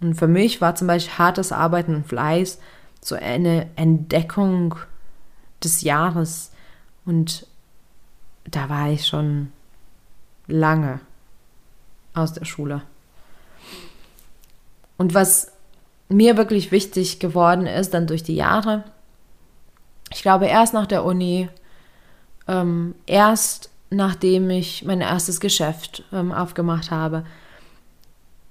Und 0.00 0.14
für 0.14 0.26
mich 0.26 0.60
war 0.60 0.74
zum 0.74 0.86
Beispiel 0.86 1.18
hartes 1.18 1.52
Arbeiten 1.52 1.94
und 1.94 2.06
Fleiß 2.06 2.58
so 3.00 3.14
eine 3.14 3.68
Entdeckung 3.76 4.74
des 5.62 5.82
Jahres. 5.82 6.52
Und 7.04 7.46
da 8.44 8.68
war 8.68 8.90
ich 8.90 9.06
schon 9.06 9.52
lange 10.46 11.00
aus 12.14 12.32
der 12.32 12.44
Schule. 12.44 12.82
Und 14.96 15.14
was 15.14 15.52
mir 16.08 16.36
wirklich 16.36 16.72
wichtig 16.72 17.18
geworden 17.18 17.66
ist, 17.66 17.92
dann 17.94 18.06
durch 18.06 18.22
die 18.22 18.36
Jahre, 18.36 18.84
ich 20.12 20.22
glaube 20.22 20.46
erst 20.46 20.72
nach 20.72 20.86
der 20.86 21.04
Uni, 21.04 21.48
ähm, 22.48 22.94
erst 23.06 23.70
nachdem 23.90 24.50
ich 24.50 24.84
mein 24.84 25.00
erstes 25.00 25.40
Geschäft 25.40 26.04
ähm, 26.12 26.32
aufgemacht 26.32 26.90
habe, 26.90 27.24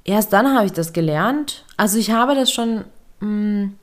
erst 0.05 0.31
dann 0.31 0.55
habe 0.55 0.65
ich 0.65 0.71
das 0.71 0.93
gelernt. 0.93 1.65
Also 1.75 1.97
ich 1.97 2.11
habe 2.11 2.35
das 2.35 2.51
schon, 2.51 2.85
mm, 3.19 3.73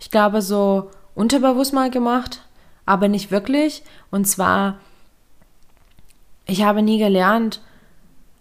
ich 0.00 0.10
glaube, 0.10 0.40
so 0.40 0.90
unterbewusst 1.14 1.74
mal 1.74 1.90
gemacht, 1.90 2.40
aber 2.86 3.08
nicht 3.08 3.30
wirklich. 3.30 3.82
Und 4.10 4.26
zwar, 4.26 4.78
ich 6.46 6.62
habe 6.62 6.80
nie 6.80 6.98
gelernt, 6.98 7.60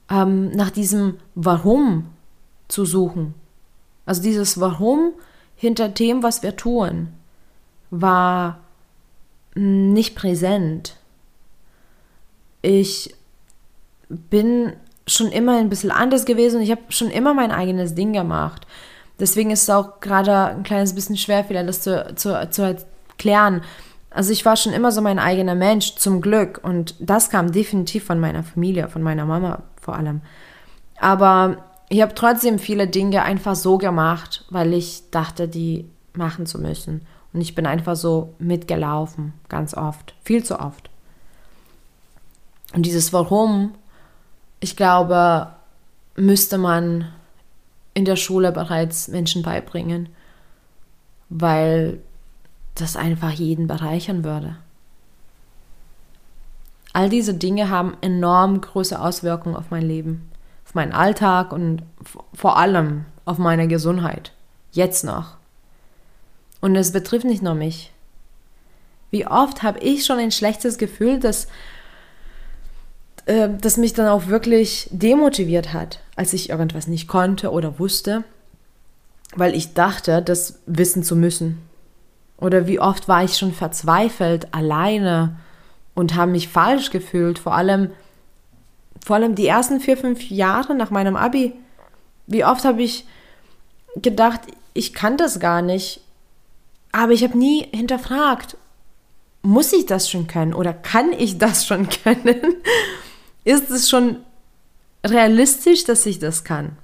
ähm, 0.09 0.51
nach 0.51 0.69
diesem 0.69 1.19
Warum 1.35 2.07
zu 2.67 2.85
suchen. 2.85 3.33
Also 4.05 4.21
dieses 4.21 4.59
Warum 4.59 5.13
hinter 5.55 5.89
dem, 5.89 6.23
was 6.23 6.43
wir 6.43 6.55
tun, 6.55 7.09
war 7.89 8.59
nicht 9.53 10.15
präsent. 10.15 10.95
Ich 12.61 13.15
bin 14.09 14.73
schon 15.07 15.31
immer 15.31 15.57
ein 15.57 15.69
bisschen 15.69 15.91
anders 15.91 16.25
gewesen 16.25 16.57
und 16.57 16.63
ich 16.63 16.71
habe 16.71 16.81
schon 16.89 17.09
immer 17.09 17.33
mein 17.33 17.51
eigenes 17.51 17.95
Ding 17.95 18.13
gemacht. 18.13 18.67
Deswegen 19.19 19.51
ist 19.51 19.63
es 19.63 19.69
auch 19.69 19.99
gerade 19.99 20.47
ein 20.47 20.63
kleines 20.63 20.95
bisschen 20.95 21.17
schwer, 21.17 21.43
vielleicht 21.43 21.69
das 21.69 21.81
zu, 21.81 22.13
zu, 22.15 22.49
zu 22.49 22.61
erklären. 22.63 23.61
Also 24.09 24.31
ich 24.31 24.45
war 24.45 24.55
schon 24.57 24.73
immer 24.73 24.91
so 24.91 25.01
mein 25.01 25.19
eigener 25.19 25.55
Mensch, 25.55 25.95
zum 25.95 26.21
Glück. 26.21 26.59
Und 26.63 26.95
das 26.99 27.29
kam 27.29 27.51
definitiv 27.51 28.03
von 28.03 28.19
meiner 28.19 28.43
Familie, 28.43 28.87
von 28.87 29.01
meiner 29.01 29.25
Mama 29.25 29.63
vor 29.79 29.95
allem. 29.95 30.21
Aber 30.99 31.57
ich 31.89 32.01
habe 32.01 32.15
trotzdem 32.15 32.57
viele 32.57 32.87
Dinge 32.87 33.23
einfach 33.23 33.55
so 33.55 33.77
gemacht, 33.77 34.45
weil 34.49 34.73
ich 34.73 35.03
dachte, 35.11 35.47
die 35.47 35.85
machen 36.13 36.45
zu 36.45 36.59
müssen. 36.59 37.05
Und 37.33 37.41
ich 37.41 37.55
bin 37.55 37.65
einfach 37.65 37.95
so 37.95 38.33
mitgelaufen, 38.39 39.33
ganz 39.49 39.73
oft, 39.73 40.13
viel 40.23 40.43
zu 40.43 40.59
oft. 40.59 40.89
Und 42.73 42.85
dieses 42.85 43.13
Warum, 43.13 43.73
ich 44.61 44.77
glaube, 44.77 45.47
müsste 46.15 46.57
man 46.57 47.11
in 47.93 48.05
der 48.05 48.15
Schule 48.15 48.53
bereits 48.53 49.09
Menschen 49.09 49.41
beibringen, 49.41 50.07
weil 51.29 51.99
das 52.75 52.95
einfach 52.95 53.31
jeden 53.31 53.67
bereichern 53.67 54.23
würde. 54.23 54.55
All 56.93 57.09
diese 57.09 57.33
Dinge 57.33 57.69
haben 57.69 57.97
enorm 58.01 58.61
große 58.61 58.99
Auswirkungen 58.99 59.55
auf 59.55 59.71
mein 59.71 59.83
Leben, 59.83 60.29
auf 60.65 60.75
meinen 60.75 60.93
Alltag 60.93 61.51
und 61.51 61.83
vor 62.33 62.57
allem 62.57 63.05
auf 63.25 63.37
meine 63.37 63.67
Gesundheit. 63.67 64.31
Jetzt 64.71 65.03
noch. 65.03 65.37
Und 66.59 66.75
es 66.75 66.91
betrifft 66.91 67.25
nicht 67.25 67.41
nur 67.41 67.55
mich. 67.55 67.91
Wie 69.09 69.25
oft 69.25 69.63
habe 69.63 69.79
ich 69.79 70.05
schon 70.05 70.19
ein 70.19 70.31
schlechtes 70.31 70.77
Gefühl, 70.77 71.19
dass 71.19 71.47
äh, 73.31 73.49
das 73.59 73.77
mich 73.77 73.93
dann 73.93 74.07
auch 74.07 74.27
wirklich 74.27 74.89
demotiviert 74.91 75.71
hat, 75.73 75.99
als 76.15 76.33
ich 76.33 76.49
irgendwas 76.49 76.87
nicht 76.87 77.07
konnte 77.07 77.51
oder 77.51 77.79
wusste, 77.79 78.25
weil 79.35 79.55
ich 79.55 79.73
dachte, 79.73 80.21
das 80.21 80.59
wissen 80.65 81.01
zu 81.01 81.15
müssen. 81.15 81.61
Oder 82.37 82.67
wie 82.67 82.79
oft 82.79 83.07
war 83.07 83.23
ich 83.23 83.37
schon 83.37 83.53
verzweifelt, 83.53 84.53
alleine 84.53 85.37
und 85.93 86.15
habe 86.15 86.31
mich 86.31 86.49
falsch 86.49 86.89
gefühlt, 86.89 87.39
vor 87.39 87.55
allem, 87.55 87.91
vor 89.05 89.15
allem 89.15 89.35
die 89.35 89.47
ersten 89.47 89.79
vier, 89.79 89.95
fünf 89.95 90.29
Jahre 90.29 90.75
nach 90.75 90.89
meinem 90.89 91.15
Abi. 91.15 91.53
Wie 92.27 92.43
oft 92.43 92.65
habe 92.65 92.81
ich 92.81 93.05
gedacht, 93.95 94.41
ich 94.73 94.93
kann 94.93 95.15
das 95.15 95.39
gar 95.39 95.61
nicht, 95.61 96.01
aber 96.91 97.13
ich 97.13 97.23
habe 97.23 97.37
nie 97.37 97.65
hinterfragt, 97.73 98.57
muss 99.41 99.71
ich 99.71 99.85
das 99.85 100.09
schon 100.09 100.27
können 100.27 100.53
oder 100.53 100.73
kann 100.73 101.13
ich 101.13 101.37
das 101.37 101.65
schon 101.65 101.87
können? 102.03 102.57
Ist 103.43 103.69
es 103.71 103.89
schon 103.89 104.17
realistisch, 105.05 105.83
dass 105.83 106.05
ich 106.05 106.19
das 106.19 106.43
kann? 106.43 106.77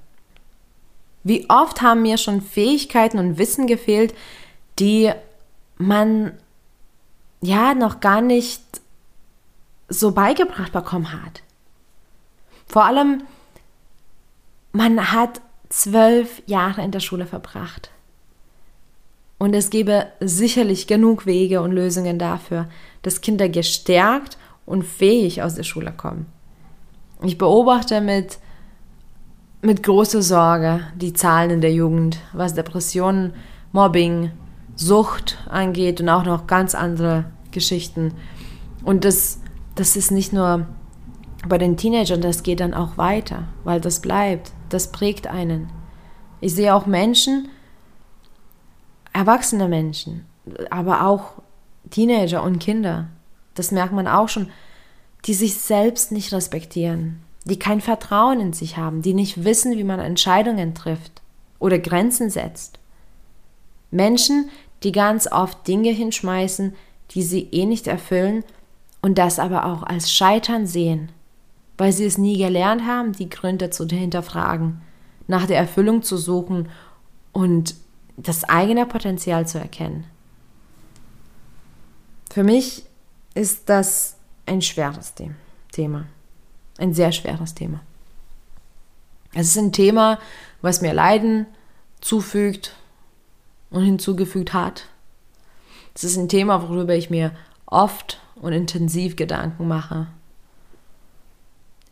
Wie 1.24 1.48
oft 1.48 1.82
haben 1.82 2.02
mir 2.02 2.18
schon 2.18 2.40
Fähigkeiten 2.40 3.18
und 3.18 3.38
Wissen 3.38 3.66
gefehlt, 3.66 4.14
die 4.78 5.12
man 5.76 6.32
ja 7.40 7.74
noch 7.74 8.00
gar 8.00 8.20
nicht 8.20 8.62
so 9.88 10.12
beigebracht 10.12 10.72
bekommen 10.72 11.12
hat. 11.12 11.42
Vor 12.66 12.84
allem, 12.84 13.22
man 14.72 15.12
hat 15.12 15.40
zwölf 15.70 16.42
Jahre 16.46 16.82
in 16.82 16.90
der 16.90 17.00
Schule 17.00 17.26
verbracht. 17.26 17.90
Und 19.38 19.54
es 19.54 19.70
gäbe 19.70 20.08
sicherlich 20.20 20.86
genug 20.86 21.24
Wege 21.24 21.62
und 21.62 21.72
Lösungen 21.72 22.18
dafür, 22.18 22.68
dass 23.02 23.20
Kinder 23.20 23.48
gestärkt 23.48 24.36
und 24.66 24.82
fähig 24.82 25.42
aus 25.42 25.54
der 25.54 25.62
Schule 25.62 25.92
kommen. 25.92 26.26
Ich 27.22 27.36
beobachte 27.36 28.00
mit, 28.00 28.38
mit 29.60 29.82
großer 29.82 30.22
Sorge 30.22 30.80
die 30.94 31.12
Zahlen 31.12 31.50
in 31.50 31.60
der 31.60 31.72
Jugend, 31.72 32.18
was 32.32 32.54
Depressionen, 32.54 33.34
Mobbing, 33.72 34.30
Sucht 34.76 35.38
angeht 35.48 36.00
und 36.00 36.08
auch 36.08 36.24
noch 36.24 36.46
ganz 36.46 36.76
andere 36.76 37.24
Geschichten. 37.50 38.14
Und 38.84 39.04
das, 39.04 39.40
das 39.74 39.96
ist 39.96 40.12
nicht 40.12 40.32
nur 40.32 40.66
bei 41.48 41.58
den 41.58 41.76
Teenagern, 41.76 42.20
das 42.20 42.44
geht 42.44 42.60
dann 42.60 42.74
auch 42.74 42.96
weiter, 42.96 43.44
weil 43.64 43.80
das 43.80 44.00
bleibt, 44.00 44.52
das 44.68 44.92
prägt 44.92 45.26
einen. 45.26 45.70
Ich 46.40 46.54
sehe 46.54 46.74
auch 46.74 46.86
Menschen, 46.86 47.48
erwachsene 49.12 49.66
Menschen, 49.66 50.26
aber 50.70 51.06
auch 51.06 51.32
Teenager 51.90 52.44
und 52.44 52.60
Kinder, 52.60 53.08
das 53.54 53.72
merkt 53.72 53.92
man 53.92 54.06
auch 54.06 54.28
schon, 54.28 54.50
die 55.28 55.34
sich 55.34 55.58
selbst 55.58 56.10
nicht 56.10 56.32
respektieren, 56.32 57.20
die 57.44 57.58
kein 57.58 57.82
Vertrauen 57.82 58.40
in 58.40 58.52
sich 58.54 58.78
haben, 58.78 59.02
die 59.02 59.12
nicht 59.12 59.44
wissen, 59.44 59.76
wie 59.76 59.84
man 59.84 60.00
Entscheidungen 60.00 60.74
trifft 60.74 61.20
oder 61.58 61.78
Grenzen 61.78 62.30
setzt. 62.30 62.78
Menschen, 63.90 64.48
die 64.82 64.90
ganz 64.90 65.30
oft 65.30 65.68
Dinge 65.68 65.90
hinschmeißen, 65.90 66.74
die 67.10 67.22
sie 67.22 67.46
eh 67.52 67.66
nicht 67.66 67.88
erfüllen 67.88 68.42
und 69.02 69.18
das 69.18 69.38
aber 69.38 69.66
auch 69.66 69.82
als 69.82 70.10
Scheitern 70.10 70.66
sehen, 70.66 71.12
weil 71.76 71.92
sie 71.92 72.06
es 72.06 72.16
nie 72.16 72.38
gelernt 72.38 72.86
haben, 72.86 73.12
die 73.12 73.28
Gründe 73.28 73.68
zu 73.68 73.86
hinterfragen, 73.86 74.80
nach 75.26 75.46
der 75.46 75.58
Erfüllung 75.58 76.02
zu 76.02 76.16
suchen 76.16 76.70
und 77.32 77.74
das 78.16 78.44
eigene 78.44 78.86
Potenzial 78.86 79.46
zu 79.46 79.58
erkennen. 79.58 80.04
Für 82.30 82.44
mich 82.44 82.86
ist 83.34 83.68
das 83.68 84.17
ein 84.48 84.62
schweres 84.62 85.14
Thema, 85.72 86.06
ein 86.78 86.94
sehr 86.94 87.12
schweres 87.12 87.54
Thema. 87.54 87.80
Es 89.34 89.48
ist 89.48 89.58
ein 89.58 89.72
Thema, 89.72 90.18
was 90.62 90.80
mir 90.80 90.92
Leiden 90.92 91.46
zufügt, 92.00 92.74
und 93.70 93.84
hinzugefügt 93.84 94.52
hat. 94.52 94.86
Es 95.94 96.04
ist 96.04 96.16
ein 96.16 96.28
Thema, 96.28 96.68
worüber 96.68 96.94
ich 96.94 97.10
mir 97.10 97.32
oft 97.66 98.20
und 98.36 98.52
intensiv 98.52 99.16
Gedanken 99.16 99.68
mache. 99.68 100.06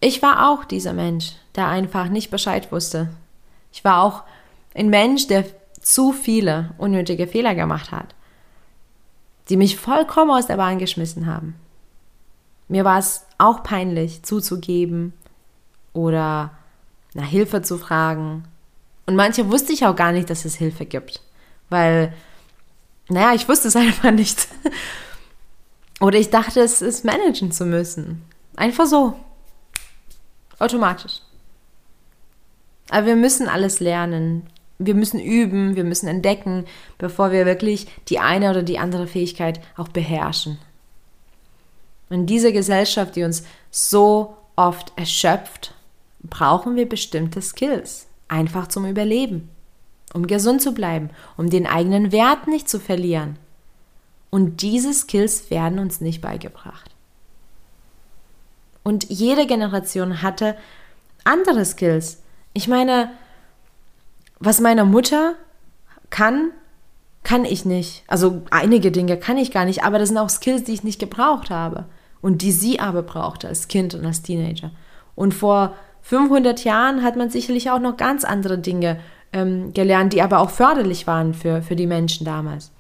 Ich 0.01 0.23
war 0.23 0.51
auch 0.51 0.65
dieser 0.65 0.93
Mensch, 0.93 1.33
der 1.55 1.69
einfach 1.69 2.09
nicht 2.09 2.31
Bescheid 2.31 2.71
wusste. 2.71 3.11
Ich 3.73 3.85
war 3.85 4.03
auch 4.03 4.23
ein 4.75 4.89
Mensch, 4.89 5.27
der 5.27 5.45
zu 5.81 6.13
viele 6.13 6.71
unnötige 6.79 7.27
Fehler 7.27 7.55
gemacht 7.55 7.93
hat, 7.93 8.15
die 9.49 9.57
mich 9.57 9.77
vollkommen 9.77 10.31
aus 10.31 10.47
der 10.47 10.57
Bahn 10.57 10.79
geschmissen 10.79 11.27
haben. 11.27 11.55
Mir 12.69 12.85
war 12.85 12.99
es 12.99 13.25
auch 13.39 13.63
peinlich 13.63 14.23
zuzugeben 14.23 15.13
oder 15.93 16.51
nach 17.15 17.27
Hilfe 17.27 17.63
zu 17.63 17.79
fragen. 17.79 18.45
Und 19.07 19.17
manche 19.17 19.51
wusste 19.51 19.73
ich 19.73 19.87
auch 19.87 19.97
gar 19.97 20.13
nicht, 20.13 20.29
dass 20.31 20.45
es 20.45 20.57
Hilfe 20.57 20.85
gibt. 20.85 21.23
Weil, 21.71 22.13
naja, 23.09 23.35
ich 23.35 23.49
wusste 23.49 23.69
es 23.69 23.77
einfach 23.77 24.11
nicht. 24.11 24.49
Oder 26.01 26.19
ich 26.19 26.31
dachte, 26.31 26.61
es 26.61 26.83
ist 26.83 27.05
managen 27.05 27.53
zu 27.53 27.65
müssen. 27.65 28.23
Einfach 28.57 28.87
so. 28.87 29.15
Automatisch. 30.59 31.21
Aber 32.91 33.07
wir 33.07 33.17
müssen 33.17 33.49
alles 33.49 33.81
lernen. 33.81 34.47
Wir 34.79 34.95
müssen 34.95 35.21
üben, 35.21 35.75
wir 35.75 35.85
müssen 35.85 36.07
entdecken, 36.07 36.67
bevor 36.99 37.33
wir 37.33 37.47
wirklich 37.47 37.87
die 38.09 38.19
eine 38.19 38.51
oder 38.51 38.63
die 38.63 38.79
andere 38.79 39.07
Fähigkeit 39.07 39.61
auch 39.77 39.89
beherrschen. 39.89 40.59
In 42.09 42.27
dieser 42.27 42.53
Gesellschaft, 42.53 43.17
die 43.17 43.25
uns 43.25 43.45
so 43.71 44.37
oft 44.55 44.93
erschöpft, 44.97 45.75
brauchen 46.23 46.77
wir 46.77 46.89
bestimmte 46.89 47.43
Skills, 47.43 48.07
einfach 48.29 48.69
zum 48.69 48.87
Überleben, 48.87 49.49
um 50.15 50.27
gesund 50.27 50.63
zu 50.63 50.73
bleiben, 50.73 51.11
um 51.37 51.51
den 51.51 51.67
eigenen 51.67 52.13
Wert 52.13 52.47
nicht 52.47 52.69
zu 52.69 52.79
verlieren. 52.79 53.39
Und 54.31 54.63
diese 54.63 54.93
Skills 54.93 55.51
werden 55.51 55.79
uns 55.79 56.01
nicht 56.01 56.21
beigebracht. 56.21 56.91
Und 58.83 59.09
jede 59.11 59.47
Generation 59.47 60.23
hatte 60.23 60.57
andere 61.25 61.65
Skills. 61.65 62.23
Ich 62.53 62.69
meine, 62.69 63.11
was 64.39 64.61
meine 64.61 64.85
Mutter 64.85 65.35
kann, 66.11 66.53
kann 67.25 67.45
ich 67.45 67.65
nicht. 67.65 68.05
Also 68.07 68.43
einige 68.51 68.93
Dinge 68.93 69.17
kann 69.17 69.39
ich 69.39 69.51
gar 69.51 69.65
nicht, 69.65 69.83
aber 69.83 69.99
das 69.99 70.11
sind 70.11 70.19
auch 70.19 70.31
Skills, 70.31 70.63
die 70.65 70.73
ich 70.73 70.85
nicht 70.85 71.01
gebraucht 71.01 71.51
habe 71.51 71.87
und 72.27 72.43
die 72.43 72.51
sie 72.51 72.81
aber 72.81 73.05
brauchte 73.05 73.47
als 73.47 73.69
Kind 73.69 73.95
und 73.95 74.05
als 74.05 74.21
Teenager. 74.21 74.73
Und 75.15 75.33
vor 75.33 75.77
500 76.03 76.65
Jahren 76.65 77.05
hat 77.05 77.15
man 77.15 77.31
sicherlich 77.31 77.71
auch 77.71 77.79
noch 77.79 77.97
ganz 77.97 78.25
andere 78.25 78.59
Dinge 78.59 78.99
ähm, 79.33 79.73
gelernt, 79.73 80.13
die 80.13 80.23
aber 80.23 80.41
auch 80.41 80.51
förderlich 80.51 81.07
waren 81.07 81.35
für, 81.35 81.63
für 81.63 81.77
die 81.77 81.87
Menschen 81.87 82.25
damals. 82.25 82.73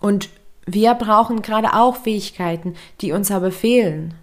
Und 0.00 0.28
wir 0.66 0.94
brauchen 0.94 1.40
gerade 1.40 1.72
auch 1.72 1.94
Fähigkeiten, 1.94 2.74
die 3.00 3.12
uns 3.12 3.30
aber 3.30 3.52
fehlen. 3.52 4.14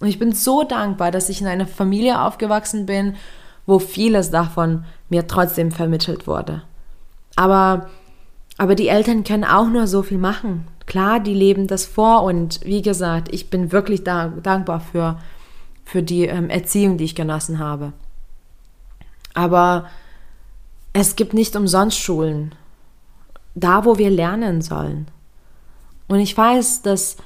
Und 0.00 0.08
ich 0.08 0.18
bin 0.18 0.32
so 0.32 0.64
dankbar, 0.64 1.10
dass 1.10 1.30
ich 1.30 1.40
in 1.40 1.46
einer 1.46 1.66
Familie 1.66 2.20
aufgewachsen 2.20 2.84
bin, 2.84 3.16
wo 3.64 3.78
vieles 3.78 4.30
davon 4.30 4.84
mir 5.08 5.26
trotzdem 5.26 5.72
vermittelt 5.72 6.26
wurde. 6.26 6.62
Aber, 7.36 7.88
aber 8.58 8.74
die 8.74 8.88
Eltern 8.88 9.24
können 9.24 9.44
auch 9.44 9.68
nur 9.68 9.86
so 9.86 10.02
viel 10.02 10.18
machen. 10.18 10.68
Klar, 10.94 11.18
die 11.18 11.34
leben 11.34 11.66
das 11.66 11.86
vor 11.86 12.22
und 12.22 12.60
wie 12.64 12.80
gesagt, 12.80 13.34
ich 13.34 13.50
bin 13.50 13.72
wirklich 13.72 14.04
da, 14.04 14.28
dankbar 14.28 14.78
für, 14.78 15.18
für 15.84 16.04
die 16.04 16.26
ähm, 16.26 16.50
Erziehung, 16.50 16.98
die 16.98 17.04
ich 17.04 17.16
genossen 17.16 17.58
habe. 17.58 17.92
Aber 19.34 19.90
es 20.92 21.16
gibt 21.16 21.34
nicht 21.34 21.56
umsonst 21.56 21.98
Schulen, 21.98 22.54
da 23.56 23.84
wo 23.84 23.98
wir 23.98 24.08
lernen 24.08 24.62
sollen. 24.62 25.08
Und 26.06 26.20
ich 26.20 26.38
weiß, 26.38 26.82
dass 26.82 27.16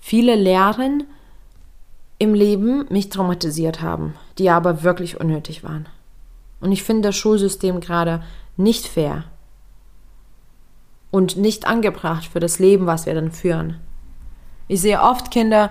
viele 0.00 0.34
Lehren 0.34 1.04
im 2.18 2.32
Leben 2.32 2.86
mich 2.88 3.10
traumatisiert 3.10 3.82
haben, 3.82 4.14
die 4.38 4.48
aber 4.48 4.84
wirklich 4.84 5.20
unnötig 5.20 5.62
waren. 5.62 5.86
Und 6.62 6.72
ich 6.72 6.82
finde 6.82 7.10
das 7.10 7.16
Schulsystem 7.16 7.80
gerade 7.80 8.22
nicht 8.56 8.86
fair 8.86 9.24
und 11.10 11.36
nicht 11.36 11.66
angebracht 11.66 12.26
für 12.26 12.40
das 12.40 12.58
Leben, 12.58 12.86
was 12.86 13.06
wir 13.06 13.14
dann 13.14 13.32
führen. 13.32 13.78
Ich 14.68 14.80
sehe 14.80 15.00
oft 15.00 15.30
Kinder 15.30 15.70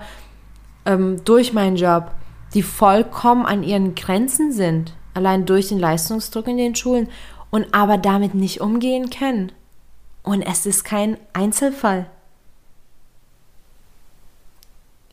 ähm, 0.84 1.24
durch 1.24 1.52
meinen 1.52 1.76
Job, 1.76 2.10
die 2.54 2.62
vollkommen 2.62 3.46
an 3.46 3.62
ihren 3.62 3.94
Grenzen 3.94 4.52
sind, 4.52 4.94
allein 5.14 5.46
durch 5.46 5.68
den 5.68 5.78
Leistungsdruck 5.78 6.48
in 6.48 6.56
den 6.56 6.74
Schulen 6.74 7.08
und 7.50 7.72
aber 7.72 7.98
damit 7.98 8.34
nicht 8.34 8.60
umgehen 8.60 9.10
können. 9.10 9.52
Und 10.22 10.42
es 10.42 10.66
ist 10.66 10.84
kein 10.84 11.16
Einzelfall. 11.32 12.06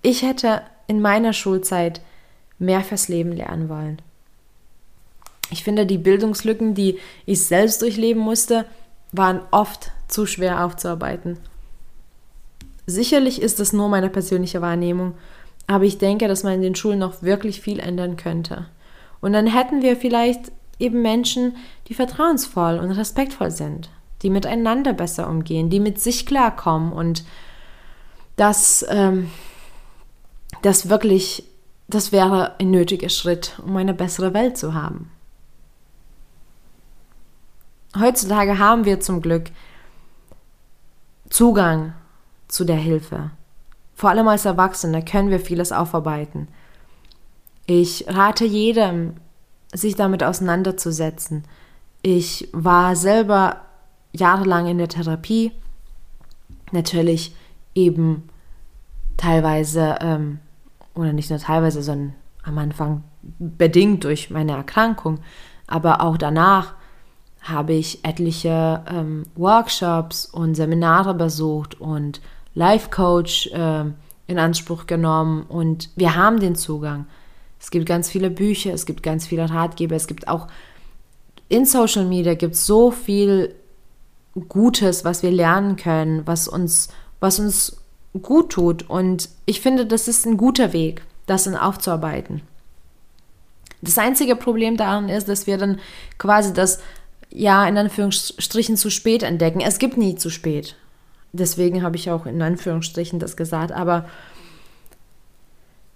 Ich 0.01 0.23
hätte 0.23 0.61
in 0.87 1.01
meiner 1.01 1.33
Schulzeit 1.33 2.01
mehr 2.59 2.81
fürs 2.81 3.07
Leben 3.07 3.31
lernen 3.31 3.69
wollen. 3.69 4.01
Ich 5.51 5.63
finde, 5.63 5.85
die 5.85 5.97
Bildungslücken, 5.97 6.73
die 6.73 6.99
ich 7.25 7.45
selbst 7.45 7.81
durchleben 7.81 8.21
musste, 8.21 8.65
waren 9.11 9.41
oft 9.51 9.91
zu 10.07 10.25
schwer 10.25 10.63
aufzuarbeiten. 10.63 11.37
Sicherlich 12.87 13.41
ist 13.41 13.59
es 13.59 13.73
nur 13.73 13.89
meine 13.89 14.09
persönliche 14.09 14.61
Wahrnehmung, 14.61 15.15
aber 15.67 15.85
ich 15.85 15.97
denke, 15.97 16.27
dass 16.27 16.43
man 16.43 16.53
in 16.53 16.61
den 16.61 16.75
Schulen 16.75 16.99
noch 16.99 17.23
wirklich 17.23 17.61
viel 17.61 17.79
ändern 17.79 18.17
könnte. 18.17 18.67
Und 19.21 19.33
dann 19.33 19.47
hätten 19.47 19.81
wir 19.81 19.97
vielleicht 19.97 20.51
eben 20.77 21.01
Menschen, 21.01 21.55
die 21.87 21.93
vertrauensvoll 21.93 22.77
und 22.77 22.91
respektvoll 22.91 23.49
sind, 23.49 23.89
die 24.21 24.29
miteinander 24.29 24.93
besser 24.93 25.27
umgehen, 25.27 25.69
die 25.69 25.79
mit 25.79 25.99
sich 25.99 26.25
klarkommen 26.25 26.91
und 26.91 27.23
das, 28.35 28.85
ähm, 28.89 29.31
das 30.61 30.89
wirklich, 30.89 31.45
das 31.87 32.11
wäre 32.11 32.59
ein 32.59 32.69
nötiger 32.69 33.09
Schritt, 33.09 33.59
um 33.65 33.75
eine 33.77 33.93
bessere 33.93 34.33
Welt 34.33 34.57
zu 34.57 34.73
haben. 34.73 35.09
Heutzutage 37.97 38.59
haben 38.59 38.83
wir 38.83 38.99
zum 38.99 39.21
Glück 39.21 39.45
Zugang 41.29 41.93
zu 42.47 42.65
der 42.65 42.77
Hilfe. 42.77 43.31
Vor 43.93 44.09
allem 44.09 44.27
als 44.27 44.45
Erwachsene 44.45 45.03
können 45.03 45.29
wir 45.29 45.39
vieles 45.39 45.71
aufarbeiten. 45.71 46.47
Ich 47.65 48.05
rate 48.07 48.45
jedem, 48.45 49.15
sich 49.73 49.95
damit 49.95 50.23
auseinanderzusetzen. 50.23 51.43
Ich 52.01 52.49
war 52.51 52.95
selber 52.95 53.61
jahrelang 54.13 54.67
in 54.67 54.77
der 54.77 54.87
Therapie, 54.87 55.51
natürlich 56.71 57.35
eben 57.73 58.29
teilweise, 59.17 59.97
ähm, 60.01 60.39
oder 60.93 61.13
nicht 61.13 61.29
nur 61.29 61.39
teilweise, 61.39 61.81
sondern 61.81 62.13
am 62.43 62.57
Anfang 62.57 63.03
bedingt 63.39 64.03
durch 64.03 64.29
meine 64.29 64.53
Erkrankung, 64.53 65.19
aber 65.67 66.01
auch 66.01 66.17
danach 66.17 66.75
habe 67.45 67.73
ich 67.73 68.03
etliche 68.03 68.83
ähm, 68.89 69.23
Workshops 69.35 70.25
und 70.25 70.55
Seminare 70.55 71.13
besucht 71.13 71.79
und 71.79 72.19
Life 72.53 72.89
Coach 72.89 73.47
äh, 73.47 73.85
in 74.27 74.39
Anspruch 74.39 74.87
genommen 74.87 75.43
und 75.43 75.89
wir 75.95 76.15
haben 76.15 76.39
den 76.39 76.55
Zugang. 76.55 77.05
Es 77.59 77.71
gibt 77.71 77.85
ganz 77.85 78.09
viele 78.09 78.29
Bücher, 78.29 78.73
es 78.73 78.85
gibt 78.85 79.03
ganz 79.03 79.27
viele 79.27 79.49
Ratgeber, 79.49 79.95
es 79.95 80.07
gibt 80.07 80.27
auch 80.27 80.47
in 81.47 81.65
Social 81.65 82.05
Media 82.05 82.33
gibt 82.33 82.55
es 82.55 82.65
so 82.65 82.91
viel 82.91 83.53
Gutes, 84.49 85.05
was 85.05 85.23
wir 85.23 85.31
lernen 85.31 85.75
können, 85.75 86.25
was 86.25 86.47
uns, 86.47 86.89
was 87.19 87.39
uns 87.39 87.77
gut 88.21 88.51
tut. 88.51 88.89
Und 88.89 89.29
ich 89.45 89.61
finde, 89.61 89.85
das 89.85 90.07
ist 90.07 90.25
ein 90.25 90.37
guter 90.37 90.73
Weg, 90.73 91.03
das 91.25 91.43
dann 91.43 91.55
aufzuarbeiten. 91.55 92.41
Das 93.81 93.97
einzige 93.97 94.35
Problem 94.35 94.77
daran 94.77 95.09
ist, 95.09 95.29
dass 95.29 95.47
wir 95.47 95.57
dann 95.57 95.79
quasi 96.17 96.53
das 96.53 96.79
ja, 97.31 97.67
in 97.67 97.77
Anführungsstrichen 97.77 98.77
zu 98.77 98.89
spät 98.89 99.23
entdecken. 99.23 99.61
Es 99.61 99.79
gibt 99.79 99.97
nie 99.97 100.15
zu 100.15 100.29
spät. 100.29 100.75
Deswegen 101.33 101.83
habe 101.83 101.97
ich 101.97 102.09
auch 102.11 102.25
in 102.25 102.41
Anführungsstrichen 102.41 103.19
das 103.19 103.35
gesagt. 103.35 103.71
Aber 103.71 104.05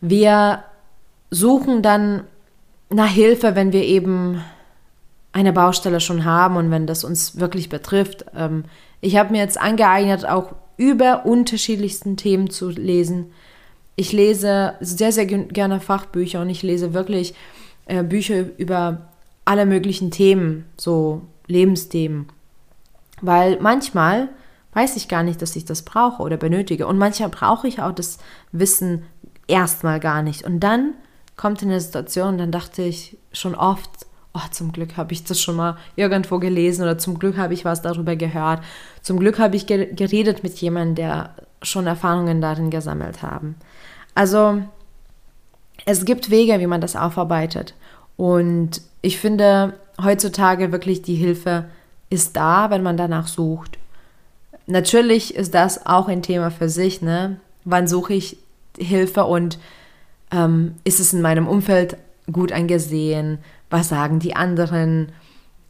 wir 0.02 0.64
suchen 1.32 1.82
dann 1.82 2.24
nach 2.90 3.10
Hilfe, 3.10 3.56
wenn 3.56 3.72
wir 3.72 3.84
eben 3.84 4.44
eine 5.32 5.54
Baustelle 5.54 6.00
schon 6.00 6.26
haben 6.26 6.58
und 6.58 6.72
wenn 6.72 6.88
das 6.88 7.04
uns 7.04 7.40
wirklich 7.40 7.70
betrifft. 7.70 8.26
Ähm, 8.36 8.66
ich 9.02 9.16
habe 9.16 9.32
mir 9.32 9.40
jetzt 9.40 9.60
angeeignet, 9.60 10.28
auch 10.28 10.54
über 10.78 11.26
unterschiedlichsten 11.26 12.18
Themen 12.18 12.50
zu 12.50 12.70
lesen. 12.70 13.32
Ich 13.96 14.12
lese 14.12 14.74
sehr, 14.80 15.12
sehr 15.12 15.26
gerne 15.26 15.80
Fachbücher 15.80 16.42
und 16.42 16.50
ich 16.50 16.64
lese 16.64 16.94
wirklich 16.94 17.36
äh, 17.86 18.04
Bücher 18.04 18.46
über 18.58 19.09
alle 19.50 19.66
möglichen 19.66 20.12
Themen, 20.12 20.66
so 20.78 21.24
Lebensthemen. 21.48 22.28
Weil 23.20 23.60
manchmal 23.60 24.30
weiß 24.74 24.96
ich 24.96 25.08
gar 25.08 25.24
nicht, 25.24 25.42
dass 25.42 25.56
ich 25.56 25.66
das 25.66 25.82
brauche 25.82 26.22
oder 26.22 26.38
benötige. 26.38 26.86
Und 26.86 27.00
manchmal 27.00 27.30
brauche 27.30 27.68
ich 27.68 27.82
auch 27.82 27.92
das 27.92 28.20
Wissen 28.52 29.08
erstmal 29.48 30.00
gar 30.00 30.22
nicht. 30.22 30.44
Und 30.44 30.60
dann 30.60 30.94
kommt 31.36 31.64
eine 31.64 31.82
Situation, 31.82 32.38
dann 32.38 32.52
dachte 32.52 32.84
ich 32.84 33.18
schon 33.34 33.56
oft, 33.56 33.90
oh, 34.36 34.48
zum 34.52 34.72
Glück 34.72 34.98
habe 34.98 35.14
ich 35.14 35.24
das 35.24 35.42
schon 35.42 35.56
mal 35.56 35.78
irgendwo 35.96 36.38
gelesen 36.38 36.84
oder 36.84 37.00
zum 37.00 37.18
Glück 37.18 37.36
habe 37.36 37.56
ich 37.56 37.66
was 37.66 37.82
darüber 37.82 38.16
gehört. 38.16 38.62
Zum 39.02 39.20
Glück 39.20 39.40
habe 39.40 39.56
ich 39.56 39.66
geredet 39.66 40.44
mit 40.44 40.60
jemandem, 40.60 40.94
der 40.94 41.34
schon 41.64 41.88
Erfahrungen 41.88 42.40
darin 42.40 42.70
gesammelt 42.70 43.24
haben. 43.24 43.56
Also 44.14 44.62
es 45.86 46.06
gibt 46.06 46.30
Wege, 46.30 46.60
wie 46.60 46.68
man 46.68 46.82
das 46.82 46.96
aufarbeitet. 46.96 47.74
Und 48.16 48.82
ich 49.02 49.20
finde 49.20 49.74
heutzutage 50.02 50.72
wirklich 50.72 51.02
die 51.02 51.16
Hilfe 51.16 51.66
ist 52.10 52.36
da, 52.36 52.70
wenn 52.70 52.84
man 52.84 52.98
danach 52.98 53.28
sucht. 53.28 53.78
Natürlich 54.66 55.36
ist 55.36 55.54
das 55.54 55.86
auch 55.86 56.08
ein 56.08 56.22
Thema 56.22 56.52
für 56.52 56.70
sich. 56.70 57.02
Ne? 57.02 57.40
Wann 57.66 57.88
suche 57.88 58.14
ich 58.14 58.38
Hilfe 58.78 59.26
und 59.26 59.60
ähm, 60.32 60.76
ist 60.84 61.00
es 61.00 61.14
in 61.14 61.22
meinem 61.22 61.48
Umfeld 61.48 61.98
gut 62.32 62.52
angesehen? 62.52 63.40
Was 63.70 63.90
sagen 63.90 64.20
die 64.20 64.36
anderen? 64.36 65.12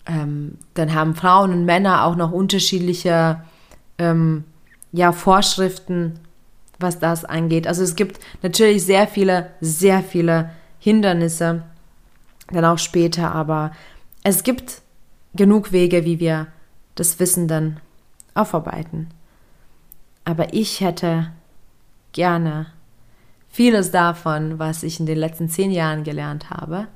Ähm, 0.06 0.58
dann 0.74 0.94
haben 0.94 1.16
Frauen 1.16 1.52
und 1.52 1.66
Männer 1.66 2.06
auch 2.06 2.16
noch 2.16 2.32
unterschiedliche 2.32 3.42
ähm, 3.98 4.44
ja, 4.92 5.12
Vorschriften, 5.12 6.20
was 6.80 7.00
das 7.00 7.26
angeht. 7.26 7.68
Also 7.68 7.84
es 7.84 7.96
gibt 7.96 8.20
natürlich 8.42 8.84
sehr 8.86 9.08
viele, 9.08 9.52
sehr 9.62 10.02
viele 10.02 10.50
Hindernisse, 10.80 11.64
dann 12.52 12.66
auch 12.66 12.80
später, 12.80 13.34
aber 13.34 13.72
es 14.24 14.44
gibt 14.44 14.82
genug 15.34 15.72
Wege, 15.72 16.06
wie 16.06 16.20
wir 16.20 16.48
das 16.96 17.20
Wissen 17.20 17.48
dann 17.48 17.80
aufarbeiten. 18.34 19.10
Aber 20.26 20.54
ich 20.54 20.82
hätte 20.82 21.32
gerne 22.12 22.68
vieles 23.50 23.92
davon, 23.92 24.60
was 24.60 24.84
ich 24.84 25.00
in 25.00 25.06
den 25.06 25.18
letzten 25.18 25.50
zehn 25.50 25.72
Jahren 25.72 26.04
gelernt 26.04 26.50
habe, 26.50 26.88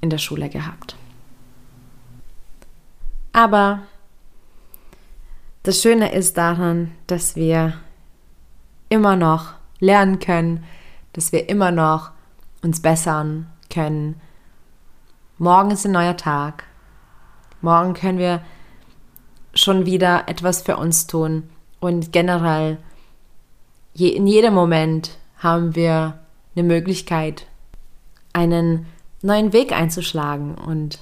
in 0.00 0.10
der 0.10 0.18
Schule 0.18 0.48
gehabt. 0.48 0.96
Aber 3.32 3.82
das 5.64 5.80
Schöne 5.80 6.12
ist 6.12 6.36
daran, 6.36 6.92
dass 7.06 7.36
wir 7.36 7.74
immer 8.88 9.16
noch 9.16 9.54
lernen 9.80 10.20
können, 10.20 10.64
dass 11.14 11.32
wir 11.32 11.48
immer 11.48 11.70
noch 11.70 12.10
uns 12.62 12.80
bessern 12.80 13.46
können. 13.72 14.20
Morgen 15.38 15.72
ist 15.72 15.84
ein 15.84 15.90
neuer 15.90 16.16
Tag. 16.16 16.64
Morgen 17.60 17.94
können 17.94 18.18
wir 18.18 18.44
schon 19.52 19.84
wieder 19.84 20.28
etwas 20.28 20.62
für 20.62 20.76
uns 20.76 21.08
tun. 21.08 21.50
Und 21.80 22.12
generell, 22.12 22.78
je, 23.94 24.10
in 24.10 24.28
jedem 24.28 24.54
Moment 24.54 25.18
haben 25.38 25.74
wir 25.74 26.20
eine 26.54 26.62
Möglichkeit, 26.62 27.46
einen 28.32 28.86
neuen 29.22 29.52
Weg 29.52 29.72
einzuschlagen 29.72 30.54
und 30.54 31.00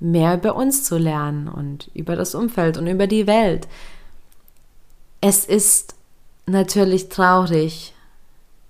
mehr 0.00 0.36
über 0.36 0.56
uns 0.56 0.84
zu 0.84 0.96
lernen 0.96 1.46
und 1.46 1.90
über 1.92 2.16
das 2.16 2.34
Umfeld 2.34 2.78
und 2.78 2.86
über 2.86 3.06
die 3.06 3.26
Welt. 3.26 3.68
Es 5.20 5.44
ist 5.44 5.94
natürlich 6.46 7.10
traurig, 7.10 7.94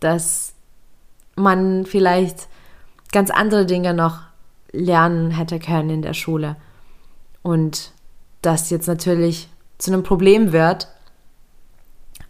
dass 0.00 0.52
man 1.36 1.86
vielleicht 1.86 2.48
ganz 3.12 3.30
andere 3.30 3.66
Dinge 3.66 3.94
noch 3.94 4.26
lernen 4.72 5.30
hätte 5.30 5.58
können 5.58 5.90
in 5.90 6.02
der 6.02 6.14
Schule. 6.14 6.56
Und 7.42 7.92
das 8.42 8.70
jetzt 8.70 8.86
natürlich 8.86 9.48
zu 9.78 9.92
einem 9.92 10.02
Problem 10.02 10.52
wird. 10.52 10.88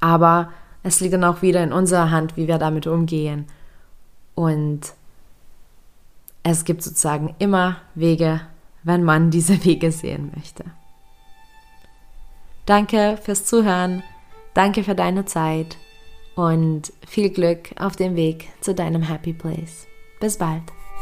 Aber 0.01 0.53
es 0.83 1.01
liegt 1.01 1.15
dann 1.15 1.25
auch 1.25 1.43
wieder 1.43 1.63
in 1.63 1.73
unserer 1.73 2.11
Hand, 2.11 2.37
wie 2.37 2.49
wir 2.49 2.59
damit 2.59 2.87
umgehen. 2.87 3.47
Und 4.35 4.93
es 6.43 6.65
gibt 6.65 6.83
sozusagen 6.83 7.35
immer 7.39 7.77
Wege, 7.95 8.41
wenn 8.83 9.03
man 9.03 9.31
diese 9.31 9.65
Wege 9.65 9.91
sehen 9.91 10.33
möchte. 10.35 10.65
Danke 12.67 13.19
fürs 13.23 13.45
Zuhören, 13.45 14.03
danke 14.55 14.83
für 14.83 14.95
deine 14.95 15.25
Zeit 15.25 15.77
und 16.35 16.93
viel 17.07 17.31
Glück 17.31 17.71
auf 17.79 17.97
dem 17.97 18.17
Weg 18.17 18.49
zu 18.61 18.75
deinem 18.75 19.03
Happy 19.03 19.33
Place. 19.33 19.87
Bis 20.21 20.37
bald. 20.37 20.63